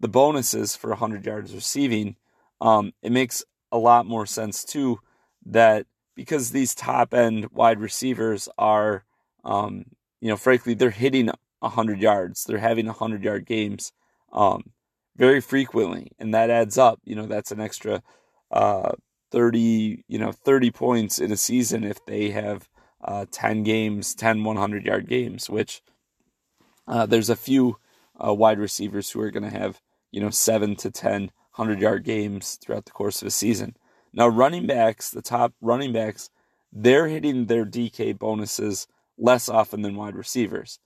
the 0.00 0.08
bonuses 0.08 0.76
for 0.76 0.90
100 0.90 1.24
yards 1.24 1.54
receiving 1.54 2.16
um, 2.60 2.92
it 3.02 3.12
makes 3.12 3.44
a 3.72 3.78
lot 3.78 4.06
more 4.06 4.26
sense 4.26 4.64
too 4.64 5.00
that 5.44 5.86
because 6.14 6.50
these 6.50 6.74
top 6.74 7.12
end 7.14 7.50
wide 7.52 7.78
receivers 7.78 8.48
are, 8.58 9.04
um, 9.44 9.84
you 10.20 10.28
know, 10.28 10.36
frankly, 10.36 10.74
they're 10.74 10.90
hitting 10.90 11.30
100 11.60 12.00
yards. 12.00 12.44
They're 12.44 12.58
having 12.58 12.86
100 12.86 13.22
yard 13.22 13.46
games 13.46 13.92
um, 14.32 14.72
very 15.16 15.40
frequently, 15.40 16.12
and 16.18 16.34
that 16.34 16.50
adds 16.50 16.78
up. 16.78 17.00
You 17.04 17.16
know, 17.16 17.26
that's 17.26 17.52
an 17.52 17.60
extra 17.60 18.02
uh, 18.50 18.92
30, 19.30 20.04
you 20.08 20.18
know, 20.18 20.32
30 20.32 20.70
points 20.70 21.18
in 21.18 21.32
a 21.32 21.36
season 21.36 21.84
if 21.84 22.04
they 22.06 22.30
have 22.30 22.68
uh, 23.04 23.26
10 23.30 23.62
games, 23.62 24.14
10 24.14 24.44
100 24.44 24.86
yard 24.86 25.08
games, 25.08 25.50
which 25.50 25.82
uh, 26.88 27.06
there's 27.06 27.30
a 27.30 27.36
few 27.36 27.76
uh, 28.24 28.32
wide 28.32 28.58
receivers 28.58 29.10
who 29.10 29.20
are 29.20 29.30
going 29.30 29.48
to 29.48 29.58
have, 29.58 29.80
you 30.10 30.20
know, 30.20 30.30
7 30.30 30.76
to 30.76 30.90
10 30.90 31.30
100 31.56 31.80
yard 31.80 32.04
games 32.04 32.58
throughout 32.60 32.84
the 32.84 32.92
course 32.92 33.22
of 33.22 33.28
a 33.28 33.30
season. 33.30 33.76
Now, 34.12 34.28
running 34.28 34.66
backs, 34.66 35.10
the 35.10 35.22
top 35.22 35.54
running 35.60 35.92
backs, 35.92 36.30
they're 36.72 37.08
hitting 37.08 37.46
their 37.46 37.64
DK 37.64 38.18
bonuses 38.18 38.86
less 39.18 39.48
often 39.48 39.82
than 39.82 39.96
wide 39.96 40.14
receivers. 40.14 40.78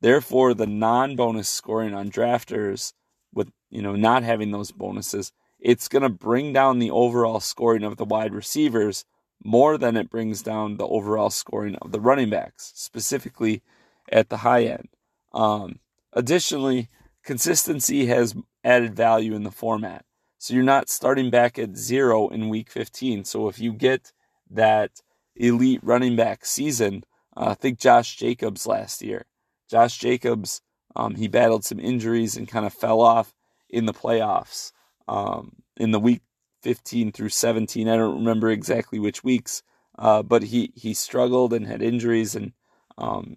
Therefore, 0.00 0.54
the 0.54 0.66
non-bonus 0.66 1.48
scoring 1.48 1.94
on 1.94 2.10
drafters 2.10 2.92
with, 3.32 3.50
you 3.70 3.82
know, 3.82 3.94
not 3.94 4.24
having 4.24 4.50
those 4.50 4.72
bonuses, 4.72 5.32
it's 5.60 5.88
going 5.88 6.02
to 6.02 6.08
bring 6.08 6.52
down 6.52 6.78
the 6.78 6.90
overall 6.90 7.40
scoring 7.40 7.84
of 7.84 7.96
the 7.96 8.04
wide 8.04 8.34
receivers 8.34 9.04
more 9.44 9.78
than 9.78 9.96
it 9.96 10.10
brings 10.10 10.42
down 10.42 10.76
the 10.76 10.86
overall 10.86 11.30
scoring 11.30 11.76
of 11.76 11.92
the 11.92 12.00
running 12.00 12.30
backs, 12.30 12.72
specifically 12.74 13.62
at 14.10 14.28
the 14.28 14.38
high 14.38 14.64
end. 14.64 14.88
Um, 15.32 15.78
additionally, 16.12 16.88
consistency 17.24 18.06
has 18.06 18.34
added 18.64 18.94
value 18.96 19.34
in 19.34 19.44
the 19.44 19.50
format. 19.50 20.04
So 20.42 20.54
you're 20.54 20.64
not 20.64 20.88
starting 20.88 21.30
back 21.30 21.56
at 21.56 21.76
zero 21.76 22.28
in 22.28 22.48
week 22.48 22.68
15. 22.68 23.22
So 23.22 23.46
if 23.46 23.60
you 23.60 23.72
get 23.72 24.12
that 24.50 25.00
elite 25.36 25.78
running 25.84 26.16
back 26.16 26.44
season, 26.44 27.04
uh, 27.36 27.54
think 27.54 27.78
Josh 27.78 28.16
Jacobs 28.16 28.66
last 28.66 29.02
year. 29.02 29.26
Josh 29.70 29.98
Jacobs, 29.98 30.60
um, 30.96 31.14
he 31.14 31.28
battled 31.28 31.64
some 31.64 31.78
injuries 31.78 32.36
and 32.36 32.48
kind 32.48 32.66
of 32.66 32.74
fell 32.74 33.00
off 33.00 33.32
in 33.70 33.86
the 33.86 33.92
playoffs 33.92 34.72
um, 35.06 35.62
in 35.76 35.92
the 35.92 36.00
week 36.00 36.22
15 36.62 37.12
through 37.12 37.28
17. 37.28 37.88
I 37.88 37.96
don't 37.96 38.18
remember 38.18 38.50
exactly 38.50 38.98
which 38.98 39.22
weeks, 39.22 39.62
uh, 39.96 40.24
but 40.24 40.42
he 40.42 40.72
he 40.74 40.92
struggled 40.92 41.52
and 41.52 41.68
had 41.68 41.82
injuries, 41.82 42.34
and 42.34 42.52
um, 42.98 43.36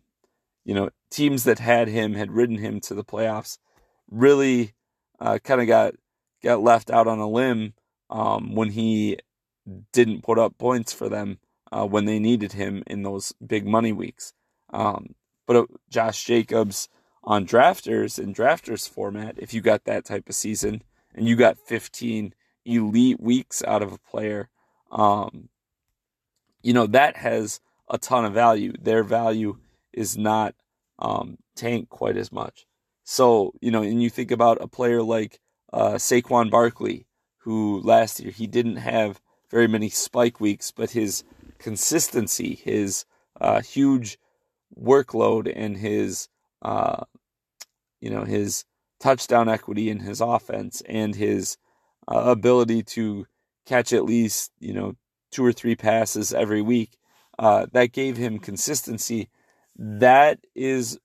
you 0.63 0.73
know 0.73 0.89
teams 1.11 1.43
that 1.43 1.59
had 1.59 1.87
him 1.87 2.15
had 2.15 2.31
ridden 2.31 2.57
him 2.57 2.79
to 2.79 2.95
the 2.95 3.03
playoffs. 3.03 3.59
Really, 4.09 4.73
uh, 5.19 5.37
kind 5.43 5.61
of 5.61 5.67
got 5.67 5.93
got 6.45 6.61
left 6.61 6.89
out 6.89 7.07
on 7.07 7.19
a 7.19 7.27
limb 7.27 7.73
um, 8.09 8.55
when 8.55 8.69
he 8.69 9.17
didn't 9.91 10.23
put 10.23 10.39
up 10.39 10.57
points 10.57 10.93
for 10.93 11.09
them 11.09 11.39
uh, 11.71 11.85
when 11.85 12.05
they 12.05 12.19
needed 12.19 12.53
him 12.53 12.83
in 12.87 13.03
those 13.03 13.33
big 13.45 13.65
money 13.65 13.91
weeks. 13.91 14.33
Um, 14.71 15.15
but 15.45 15.55
uh, 15.55 15.65
Josh 15.89 16.23
Jacobs 16.23 16.87
on 17.23 17.45
drafters 17.45 18.19
in 18.19 18.33
drafters 18.33 18.87
format, 18.87 19.35
if 19.37 19.53
you 19.53 19.61
got 19.61 19.85
that 19.85 20.05
type 20.05 20.29
of 20.29 20.35
season 20.35 20.83
and 21.13 21.27
you 21.27 21.35
got 21.35 21.57
15 21.57 22.33
elite 22.65 23.19
weeks 23.19 23.63
out 23.63 23.81
of 23.81 23.91
a 23.91 23.97
player, 23.97 24.49
um, 24.91 25.49
you 26.61 26.73
know, 26.73 26.87
that 26.87 27.17
has 27.17 27.59
a 27.89 27.97
ton 27.97 28.25
of 28.25 28.33
value. 28.33 28.73
Their 28.79 29.03
value 29.03 29.57
is 29.93 30.17
not 30.17 30.55
um, 30.99 31.37
tanked 31.55 31.89
quite 31.89 32.17
as 32.17 32.31
much. 32.31 32.65
So, 33.03 33.53
you 33.61 33.71
know, 33.71 33.83
and 33.83 34.01
you 34.01 34.09
think 34.09 34.31
about 34.31 34.61
a 34.61 34.67
player 34.67 35.01
like 35.01 35.39
uh, 35.73 35.93
Saquon 35.93 36.49
Barkley, 36.49 37.07
who 37.39 37.81
last 37.81 38.19
year 38.19 38.31
he 38.31 38.47
didn't 38.47 38.77
have 38.77 39.21
very 39.49 39.67
many 39.67 39.89
spike 39.89 40.39
weeks, 40.39 40.71
but 40.71 40.91
his 40.91 41.23
consistency, 41.59 42.55
his 42.55 43.05
uh, 43.39 43.61
huge 43.61 44.17
workload, 44.77 45.51
and 45.55 45.77
his 45.77 46.27
uh, 46.61 47.03
you 48.01 48.09
know 48.09 48.23
his 48.23 48.65
touchdown 48.99 49.49
equity 49.49 49.89
in 49.89 49.99
his 49.99 50.21
offense 50.21 50.81
and 50.87 51.15
his 51.15 51.57
uh, 52.07 52.23
ability 52.25 52.83
to 52.83 53.25
catch 53.65 53.93
at 53.93 54.05
least 54.05 54.51
you 54.59 54.73
know 54.73 54.95
two 55.31 55.45
or 55.45 55.53
three 55.53 55.75
passes 55.75 56.33
every 56.33 56.61
week. 56.61 56.97
Uh, 57.37 57.65
that 57.73 57.91
gave 57.91 58.15
him 58.15 58.39
consistency. 58.39 59.29
That 59.75 60.39
is 60.55 60.97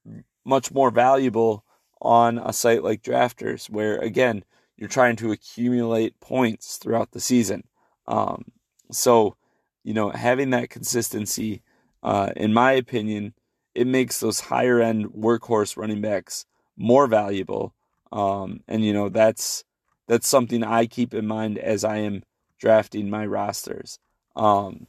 much 0.44 0.70
more 0.72 0.90
valuable 0.90 1.64
on 2.00 2.38
a 2.38 2.52
site 2.52 2.82
like 2.82 3.02
Drafters, 3.02 3.68
where 3.68 3.98
again 3.98 4.44
you're 4.76 4.88
trying 4.88 5.16
to 5.16 5.30
accumulate 5.30 6.18
points 6.20 6.78
throughout 6.78 7.12
the 7.12 7.20
season. 7.20 7.64
Um, 8.06 8.46
so, 8.90 9.36
you 9.84 9.92
know, 9.92 10.10
having 10.10 10.50
that 10.50 10.70
consistency, 10.70 11.62
uh, 12.02 12.30
in 12.34 12.54
my 12.54 12.72
opinion, 12.72 13.34
it 13.74 13.86
makes 13.86 14.18
those 14.18 14.40
higher 14.40 14.80
end 14.80 15.10
workhorse 15.10 15.76
running 15.76 16.00
backs 16.00 16.46
more 16.76 17.06
valuable. 17.06 17.74
Um, 18.10 18.60
and 18.66 18.84
you 18.84 18.92
know, 18.92 19.08
that's 19.08 19.64
that's 20.08 20.26
something 20.26 20.64
I 20.64 20.86
keep 20.86 21.14
in 21.14 21.26
mind 21.26 21.58
as 21.58 21.84
I 21.84 21.98
am 21.98 22.22
drafting 22.58 23.08
my 23.10 23.26
rosters. 23.26 23.98
Um, 24.34 24.86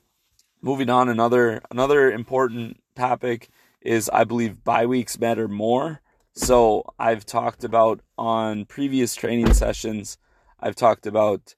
moving 0.61 0.89
on, 0.89 1.09
another 1.09 1.61
another 1.69 2.11
important 2.11 2.81
topic 2.95 3.49
is 3.81 4.09
I 4.09 4.23
believe 4.23 4.63
bye 4.63 4.85
weeks 4.85 5.19
matter 5.19 5.47
more. 5.47 6.01
So 6.33 6.85
I've 6.97 7.25
talked 7.25 7.63
about 7.63 8.01
on 8.17 8.65
previous 8.65 9.15
training 9.15 9.53
sessions. 9.53 10.17
I've 10.59 10.75
talked 10.75 11.05
about 11.05 11.55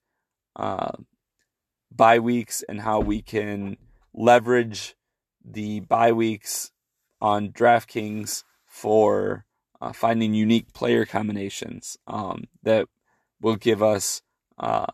uh, 0.56 0.94
bye 1.92 2.20
weeks 2.20 2.64
and 2.68 2.82
how 2.82 3.00
we 3.00 3.22
can 3.22 3.78
leverage 4.14 4.96
the 5.46 5.82
bye 5.82 6.12
weeks 6.12 6.72
on 7.22 7.50
DraftKings 7.50 8.44
for 8.66 9.46
uh, 9.80 9.94
finding 9.94 10.34
unique 10.34 10.74
player 10.74 11.06
combinations 11.06 11.98
um, 12.08 12.46
that 12.64 12.88
will 13.42 13.58
give 13.58 13.84
us, 13.84 14.22
uh, 14.58 14.86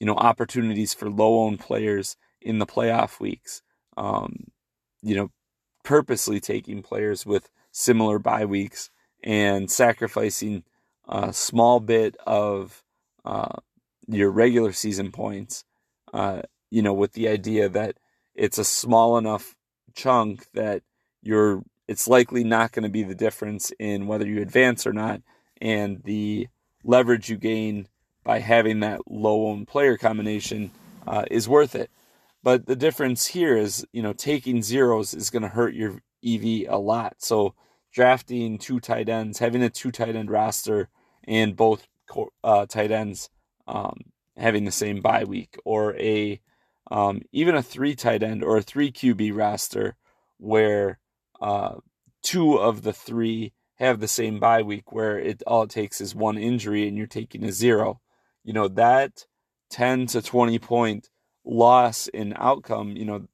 you 0.00 0.06
know, 0.06 0.16
opportunities 0.16 0.92
for 0.92 1.08
low-owned 1.08 1.60
players 1.60 2.16
in 2.40 2.58
the 2.58 2.66
playoff 2.66 3.20
weeks. 3.20 3.62
Um, 3.96 4.48
you 5.02 5.14
know, 5.14 5.30
purposely 5.84 6.40
taking 6.40 6.82
players 6.82 7.24
with 7.24 7.50
similar 7.74 8.20
bye 8.20 8.44
weeks 8.44 8.88
and 9.22 9.70
sacrificing 9.70 10.62
a 11.08 11.32
small 11.32 11.80
bit 11.80 12.16
of 12.26 12.82
uh, 13.24 13.56
your 14.06 14.30
regular 14.30 14.72
season 14.72 15.10
points. 15.10 15.64
Uh, 16.12 16.42
you 16.70 16.82
know, 16.82 16.94
with 16.94 17.12
the 17.12 17.28
idea 17.28 17.68
that 17.68 17.96
it's 18.34 18.58
a 18.58 18.64
small 18.64 19.18
enough 19.18 19.54
chunk 19.94 20.46
that 20.52 20.82
you're 21.22 21.62
it's 21.86 22.08
likely 22.08 22.44
not 22.44 22.72
going 22.72 22.84
to 22.84 22.88
be 22.88 23.02
the 23.02 23.14
difference 23.14 23.70
in 23.78 24.06
whether 24.06 24.26
you 24.26 24.40
advance 24.40 24.86
or 24.86 24.92
not, 24.92 25.20
and 25.60 26.02
the 26.04 26.48
leverage 26.84 27.28
you 27.28 27.36
gain 27.36 27.88
by 28.22 28.38
having 28.38 28.80
that 28.80 29.00
low 29.06 29.48
owned 29.48 29.68
player 29.68 29.98
combination 29.98 30.70
uh, 31.06 31.24
is 31.30 31.48
worth 31.48 31.74
it. 31.74 31.90
But 32.42 32.66
the 32.66 32.76
difference 32.76 33.26
here 33.26 33.56
is, 33.56 33.86
you 33.92 34.02
know, 34.02 34.12
taking 34.12 34.62
zeros 34.62 35.12
is 35.12 35.30
going 35.30 35.42
to 35.42 35.48
hurt 35.48 35.74
your 35.74 36.00
EV 36.24 36.66
a 36.68 36.78
lot. 36.78 37.16
So 37.18 37.54
drafting 37.94 38.58
two 38.58 38.80
tight 38.80 39.08
ends, 39.08 39.38
having 39.38 39.62
a 39.62 39.70
two 39.70 39.90
tight 39.92 40.16
end 40.16 40.30
roster, 40.30 40.88
and 41.26 41.56
both 41.56 41.86
uh, 42.42 42.66
tight 42.66 42.90
ends 42.90 43.30
um, 43.66 43.96
having 44.36 44.64
the 44.64 44.72
same 44.72 45.00
bye 45.00 45.24
week, 45.24 45.56
or 45.64 45.96
a 45.96 46.40
um, 46.90 47.22
even 47.32 47.54
a 47.54 47.62
three 47.62 47.94
tight 47.94 48.22
end 48.22 48.44
or 48.44 48.58
a 48.58 48.62
three 48.62 48.92
QB 48.92 49.34
roster 49.34 49.96
where 50.38 50.98
uh, 51.40 51.76
two 52.22 52.54
of 52.54 52.82
the 52.82 52.92
three 52.92 53.52
have 53.76 54.00
the 54.00 54.08
same 54.08 54.38
bye 54.38 54.62
week 54.62 54.92
where 54.92 55.18
it 55.18 55.42
all 55.46 55.62
it 55.62 55.70
takes 55.70 56.00
is 56.00 56.14
one 56.14 56.36
injury 56.36 56.86
and 56.86 56.96
you're 56.96 57.06
taking 57.06 57.44
a 57.44 57.52
zero. 57.52 58.00
You 58.44 58.52
know, 58.52 58.68
that 58.68 59.24
10 59.70 60.06
to 60.08 60.20
20 60.22 60.58
point 60.58 61.08
loss 61.44 62.06
in 62.08 62.34
outcome, 62.36 62.96
you 62.96 63.04
know, 63.04 63.26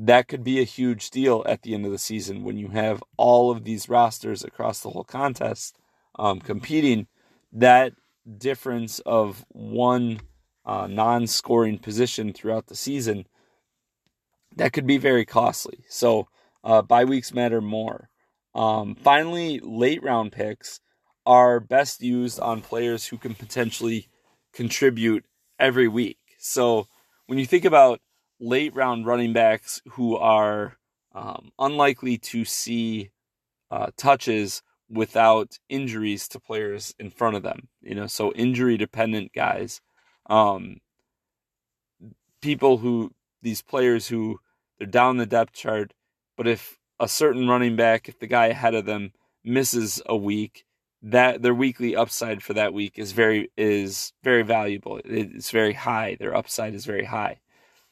that 0.00 0.28
could 0.28 0.44
be 0.44 0.60
a 0.60 0.64
huge 0.64 1.10
deal 1.10 1.42
at 1.46 1.62
the 1.62 1.74
end 1.74 1.84
of 1.84 1.90
the 1.90 1.98
season 1.98 2.44
when 2.44 2.56
you 2.56 2.68
have 2.68 3.02
all 3.16 3.50
of 3.50 3.64
these 3.64 3.88
rosters 3.88 4.44
across 4.44 4.80
the 4.80 4.90
whole 4.90 5.04
contest 5.04 5.76
um, 6.18 6.40
competing. 6.40 7.08
That 7.52 7.94
difference 8.36 9.00
of 9.00 9.44
one 9.48 10.20
uh, 10.64 10.86
non 10.86 11.26
scoring 11.26 11.78
position 11.78 12.32
throughout 12.32 12.68
the 12.68 12.76
season, 12.76 13.26
that 14.54 14.72
could 14.72 14.86
be 14.86 14.98
very 14.98 15.24
costly. 15.24 15.84
So, 15.88 16.28
uh, 16.62 16.82
bye 16.82 17.04
weeks 17.04 17.34
matter 17.34 17.60
more. 17.60 18.08
Um, 18.54 18.94
finally, 18.94 19.60
late 19.62 20.02
round 20.02 20.30
picks 20.30 20.80
are 21.26 21.58
best 21.58 22.02
used 22.02 22.38
on 22.38 22.60
players 22.60 23.06
who 23.06 23.16
can 23.18 23.34
potentially 23.34 24.08
contribute 24.52 25.24
every 25.58 25.88
week. 25.88 26.18
So 26.38 26.86
when 27.26 27.38
you 27.38 27.46
think 27.46 27.64
about 27.64 28.00
late 28.40 28.74
round 28.74 29.06
running 29.06 29.32
backs 29.32 29.80
who 29.92 30.16
are 30.16 30.76
um, 31.14 31.50
unlikely 31.58 32.18
to 32.18 32.44
see 32.44 33.10
uh, 33.70 33.88
touches 33.96 34.62
without 34.90 35.58
injuries 35.68 36.28
to 36.28 36.40
players 36.40 36.94
in 36.98 37.10
front 37.10 37.36
of 37.36 37.42
them, 37.42 37.68
you 37.82 37.94
know, 37.94 38.06
so 38.06 38.32
injury 38.32 38.76
dependent 38.76 39.32
guys, 39.34 39.80
um, 40.30 40.78
people 42.40 42.78
who 42.78 43.12
these 43.42 43.60
players 43.62 44.08
who 44.08 44.38
they're 44.78 44.86
down 44.86 45.16
the 45.16 45.26
depth 45.26 45.52
chart 45.52 45.92
but 46.38 46.46
if 46.46 46.78
a 47.00 47.08
certain 47.08 47.48
running 47.48 47.76
back, 47.76 48.08
if 48.08 48.20
the 48.20 48.26
guy 48.28 48.46
ahead 48.46 48.74
of 48.74 48.86
them 48.86 49.12
misses 49.44 50.00
a 50.06 50.16
week, 50.16 50.64
that 51.02 51.42
their 51.42 51.54
weekly 51.54 51.94
upside 51.94 52.42
for 52.42 52.54
that 52.54 52.72
week 52.72 52.96
is 52.96 53.12
very 53.12 53.50
is 53.56 54.12
very 54.22 54.42
valuable. 54.42 55.00
It's 55.04 55.50
very 55.50 55.72
high. 55.72 56.16
Their 56.18 56.34
upside 56.34 56.74
is 56.74 56.86
very 56.86 57.04
high. 57.04 57.40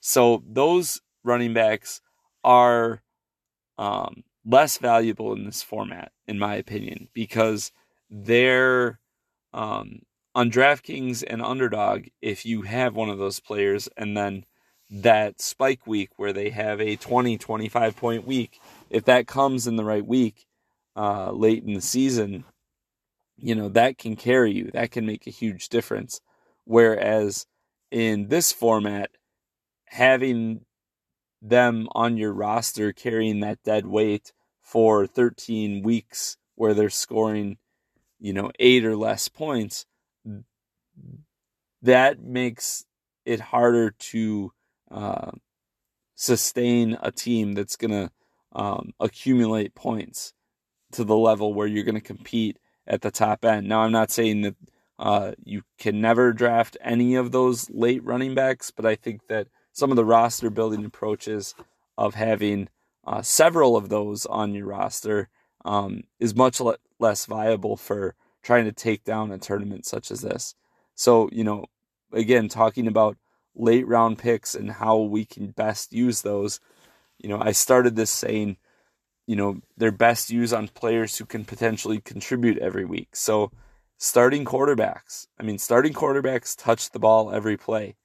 So 0.01 0.43
those 0.47 1.01
running 1.25 1.55
backs 1.55 2.01
are 2.45 3.03
um, 3.79 4.23
less 4.45 4.79
valuable 4.79 5.33
in 5.33 5.45
this 5.45 5.63
format, 5.63 6.13
in 6.27 6.39
my 6.39 6.55
opinion, 6.55 7.09
because 7.13 7.73
they're 8.09 9.01
um, 9.53 10.01
on 10.35 10.51
DraftKings 10.51 11.25
and 11.27 11.43
Underdog. 11.43 12.07
If 12.23 12.47
you 12.47 12.63
have 12.63 12.95
one 12.95 13.11
of 13.11 13.19
those 13.19 13.41
players, 13.41 13.89
and 13.97 14.17
then 14.17 14.45
that 14.89 15.41
spike 15.41 15.87
week 15.87 16.11
where 16.17 16.33
they 16.33 16.51
have 16.51 16.81
a 16.81 16.97
20, 16.97 17.39
25 17.39 17.97
point 17.97 18.27
week, 18.27 18.61
if 18.91 19.05
that 19.07 19.27
comes 19.27 19.67
in 19.67 19.77
the 19.77 19.85
right 19.85 20.07
week 20.07 20.47
uh, 20.95 21.33
late 21.33 21.65
in 21.65 21.75
the 21.75 21.81
season, 21.81 22.45
you 23.37 23.55
know, 23.55 23.69
that 23.71 23.99
can 23.99 24.17
carry 24.17 24.53
you. 24.53 24.71
That 24.73 24.91
can 24.91 25.05
make 25.07 25.27
a 25.27 25.31
huge 25.31 25.69
difference. 25.69 26.21
Whereas 26.65 27.47
in 27.91 28.29
this 28.29 28.53
format, 28.53 29.11
having 29.87 30.65
them 31.43 31.89
on 31.93 32.17
your 32.17 32.33
roster 32.33 32.93
carrying 32.93 33.41
that 33.41 33.63
dead 33.63 33.87
weight 33.87 34.33
for 34.63 35.07
13 35.07 35.83
weeks 35.83 36.37
where 36.55 36.75
they're 36.75 36.91
scoring, 36.91 37.59
you 38.19 38.33
know, 38.33 38.51
eight 38.59 38.85
or 38.85 38.97
less 38.97 39.29
points, 39.29 39.87
that 41.83 42.21
makes 42.21 42.85
it 43.25 43.41
harder 43.41 43.91
to 43.91 44.53
uh, 44.91 45.31
sustain 46.15 46.97
a 47.03 47.13
team 47.13 47.53
that's 47.53 47.77
going 47.77 47.91
to 47.91 48.11
um, 48.53 48.93
accumulate 48.99 49.75
points 49.75 50.33
to 50.93 51.05
the 51.05 51.17
level 51.17 51.53
where 51.53 51.67
you're 51.67 51.85
going 51.85 51.95
to 51.95 52.01
compete 52.01 52.59
at 52.87 53.03
the 53.03 53.11
top 53.11 53.45
end. 53.45 53.69
Now, 53.69 53.81
I'm 53.81 53.93
not 53.93 54.11
saying 54.11 54.43
that 54.43 54.55
uh, 54.99 55.33
you 55.45 55.63
can 55.79 56.01
never 56.01 56.33
draft 56.33 56.77
any 56.81 57.17
of 57.17 57.33
those 57.33 57.69
late 57.71 58.03
running 58.03 58.35
backs, 58.35 58.71
but 58.71 58.87
I 58.87 58.95
think 58.95 59.27
that 59.29 59.49
some 59.77 59.91
of 59.91 59.97
the 59.97 60.05
roster 60.07 60.49
building 60.49 60.87
approaches 60.87 61.55
of 61.99 62.15
having 62.15 62.69
uh, 63.07 63.21
several 63.21 63.77
of 63.77 63.91
those 63.91 64.25
on 64.25 64.55
your 64.55 64.67
roster 64.67 65.29
um, 65.67 66.05
is 66.19 66.35
much 66.35 66.61
le- 66.61 66.79
less 66.99 67.27
viable 67.27 67.77
for 67.77 68.15
trying 68.43 68.65
to 68.65 68.73
take 68.73 69.05
down 69.05 69.31
a 69.31 69.37
tournament 69.37 69.85
such 69.85 70.11
as 70.11 70.23
this. 70.23 70.55
So, 70.95 71.29
you 71.31 71.45
know, 71.45 71.67
again, 72.11 72.49
talking 72.49 72.87
about 72.87 73.19
late 73.55 73.87
round 73.87 74.17
picks 74.17 74.55
and 74.55 74.71
how 74.71 74.97
we 74.97 75.27
can 75.27 75.49
best 75.51 75.93
use 75.93 76.23
those, 76.23 76.59
you 77.19 77.29
know, 77.29 77.39
I 77.39 77.53
started 77.53 77.97
this 77.97 78.11
saying 78.11 78.57
you 79.27 79.35
know, 79.37 79.61
their 79.77 79.91
best 79.93 80.31
use 80.31 80.53
on 80.53 80.69
players 80.69 81.19
who 81.19 81.25
can 81.25 81.45
potentially 81.45 82.01
contribute 82.01 82.59
every 82.59 82.85
week. 82.85 83.17
So, 83.17 83.51
starting 83.99 84.45
quarterbacks. 84.45 85.27
I 85.39 85.43
mean, 85.43 85.59
starting 85.59 85.93
quarterbacks 85.93 86.57
touch 86.57 86.91
the 86.91 87.01
ball 87.01 87.33
every 87.33 87.57
play. 87.57 87.97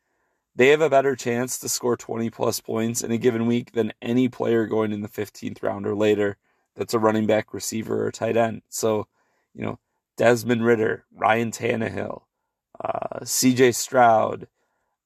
They 0.56 0.68
have 0.70 0.82
a 0.82 0.90
better 0.90 1.16
chance 1.16 1.58
to 1.60 1.70
score 1.70 1.96
20 1.96 2.30
plus 2.30 2.60
points 2.60 3.04
in 3.04 3.12
a 3.12 3.18
given 3.18 3.46
week 3.46 3.72
than 3.72 3.94
any 4.02 4.28
player 4.28 4.66
going 4.66 4.92
in 4.92 5.02
the 5.02 5.08
15th 5.08 5.64
round 5.64 5.88
or 5.88 5.96
later 5.96 6.38
that's 6.76 6.94
a 6.94 7.00
running 7.00 7.26
back, 7.26 7.54
receiver, 7.54 8.06
or 8.06 8.12
tight 8.12 8.38
end. 8.38 8.62
So, 8.70 9.08
you 9.54 9.64
know, 9.64 9.80
Desmond 10.18 10.64
Ridder, 10.64 11.06
Ryan 11.14 11.52
Tannehill, 11.52 12.24
uh, 12.84 13.20
CJ 13.22 13.76
Stroud, 13.76 14.48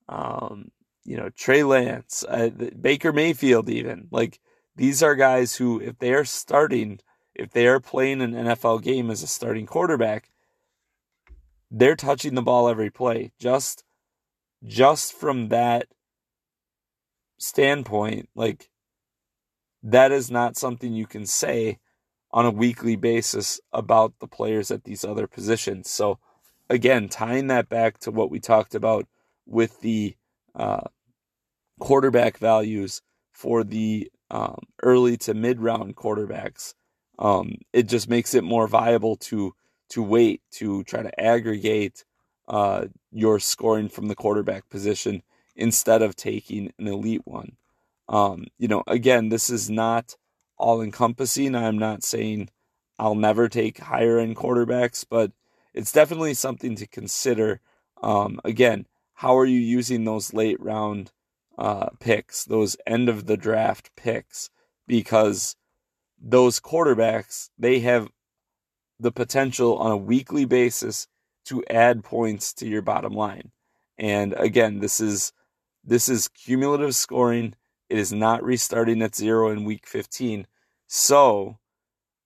um, 0.08 0.72
you 1.04 1.18
know, 1.18 1.30
Trey 1.30 1.64
Lance, 1.64 2.24
uh, 2.28 2.50
Baker 2.50 3.12
Mayfield, 3.14 3.70
even. 3.70 4.08
Like, 4.12 4.40
these 4.76 5.02
are 5.02 5.16
guys 5.16 5.56
who, 5.56 5.80
if 5.80 5.98
they 6.00 6.14
are 6.14 6.26
starting, 6.26 7.00
if 7.34 7.52
they 7.52 7.68
are 7.68 7.80
playing 7.80 8.22
an 8.22 8.34
NFL 8.34 8.84
game 8.84 9.10
as 9.10 9.24
a 9.24 9.28
starting 9.28 9.66
quarterback, 9.66 10.30
they're 11.72 11.96
touching 11.96 12.36
the 12.36 12.42
ball 12.42 12.68
every 12.68 12.90
play. 12.90 13.32
Just 13.40 13.84
just 14.66 15.14
from 15.14 15.50
that 15.50 15.88
standpoint, 17.38 18.30
like 18.36 18.70
that 19.84 20.12
is 20.12 20.32
not 20.32 20.58
something 20.58 20.94
you 20.94 21.06
can 21.06 21.26
say 21.26 21.80
on 22.32 22.46
a 22.46 22.52
weekly 22.52 22.96
basis 22.96 23.62
about 23.72 24.14
the 24.20 24.28
players 24.28 24.72
at 24.72 24.84
these 24.84 25.06
other 25.06 25.28
positions. 25.28 25.90
So 25.90 26.20
again, 26.70 27.08
tying 27.08 27.48
that 27.48 27.70
back 27.70 28.00
to 28.00 28.12
what 28.12 28.32
we 28.32 28.40
talked 28.40 28.76
about 28.76 29.08
with 29.46 29.80
the 29.82 30.16
uh, 30.56 30.82
quarterback 31.80 32.38
values 32.38 33.02
for 33.32 33.64
the 33.64 34.12
um, 34.32 34.60
early 34.82 35.18
to 35.18 35.34
mid 35.34 35.62
round 35.62 35.96
quarterbacks, 35.96 36.74
um, 37.20 37.56
it 37.72 37.84
just 37.84 38.10
makes 38.10 38.34
it 38.34 38.44
more 38.44 38.68
viable 38.68 39.16
to 39.18 39.54
to 39.90 40.02
wait 40.02 40.42
to 40.52 40.84
try 40.86 41.04
to 41.04 41.22
aggregate 41.22 42.04
uh, 42.48 42.86
your 43.12 43.40
scoring 43.40 43.90
from 43.90 44.08
the 44.08 44.16
quarterback 44.16 44.70
position 44.70 45.24
instead 45.56 46.02
of 46.02 46.16
taking 46.16 46.72
an 46.78 46.88
elite 46.88 47.26
one. 47.26 47.58
Um, 48.08 48.46
you 48.58 48.68
know, 48.68 48.84
again, 48.88 49.30
this 49.30 49.50
is 49.50 49.70
not 49.70 50.16
all 50.58 50.82
encompassing. 50.82 51.56
I'm 51.56 51.78
not 51.78 52.04
saying 52.04 52.50
I'll 53.00 53.16
never 53.16 53.50
take 53.50 53.80
higher 53.80 54.20
end 54.20 54.36
quarterbacks, 54.36 55.06
but 55.10 55.32
it's 55.74 55.92
definitely 55.92 56.34
something 56.34 56.76
to 56.76 56.88
consider. 56.88 57.62
Um, 58.02 58.40
again, 58.44 58.86
how 59.14 59.38
are 59.38 59.46
you 59.46 59.60
using 59.60 60.04
those 60.04 60.34
late 60.34 60.62
round 60.62 61.12
uh, 61.58 61.90
picks, 62.00 62.46
those 62.46 62.78
end 62.86 63.10
of 63.10 63.26
the 63.26 63.38
draft 63.38 63.92
picks, 63.96 64.50
because 64.88 65.56
those 66.22 66.60
quarterbacks, 66.60 67.50
they 67.58 67.80
have 67.80 68.10
the 69.00 69.12
potential 69.12 69.78
on 69.78 69.92
a 69.92 69.98
weekly 69.98 70.46
basis 70.46 71.08
to 71.46 71.64
add 71.70 72.04
points 72.04 72.54
to 72.54 72.68
your 72.68 72.82
bottom 72.82 73.14
line. 73.14 73.52
And 73.98 74.34
again, 74.38 74.80
this 74.80 75.00
is 75.00 75.32
this 75.84 76.10
is 76.10 76.28
cumulative 76.28 76.96
scoring. 76.96 77.56
It 77.90 77.98
is 77.98 78.12
not 78.12 78.44
restarting 78.44 79.02
at 79.02 79.16
zero 79.16 79.50
in 79.52 79.64
week 79.64 79.86
15. 79.86 80.48
So 80.88 81.60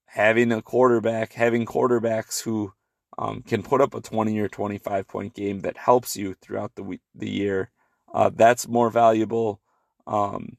having 0.05 0.51
a 0.51 0.61
quarterback, 0.61 1.33
having 1.33 1.65
quarterbacks 1.65 2.41
who 2.41 2.73
um, 3.17 3.41
can 3.41 3.61
put 3.61 3.81
up 3.81 3.93
a 3.93 4.01
20 4.01 4.39
or 4.39 4.47
25 4.47 5.07
point 5.07 5.33
game 5.33 5.59
that 5.61 5.77
helps 5.77 6.15
you 6.15 6.35
throughout 6.41 6.75
the 6.75 6.83
week, 6.83 7.01
the 7.13 7.29
year 7.29 7.69
uh, 8.13 8.31
that's 8.33 8.67
more 8.67 8.89
valuable 8.89 9.61
um, 10.07 10.57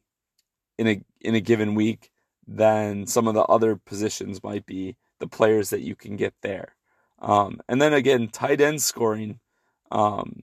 in 0.79 0.87
a 0.87 1.03
in 1.21 1.35
a 1.35 1.41
given 1.41 1.75
week 1.75 2.11
than 2.47 3.07
some 3.07 3.29
of 3.29 3.35
the 3.35 3.43
other 3.43 3.77
positions 3.77 4.43
might 4.43 4.67
be. 4.67 4.97
The 5.19 5.27
players 5.27 5.71
that 5.71 5.83
you 5.83 5.95
can 5.95 6.17
get 6.17 6.33
there, 6.41 6.75
um, 7.21 7.61
and 7.69 7.81
then 7.81 7.93
again, 7.93 8.29
tight 8.29 8.61
end 8.61 8.83
scoring. 8.83 9.41
Um, 9.91 10.43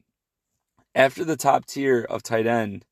after 0.94 1.24
the 1.24 1.38
top 1.38 1.66
tier 1.66 2.06
of 2.10 2.24
tight 2.24 2.48
end, 2.48 2.86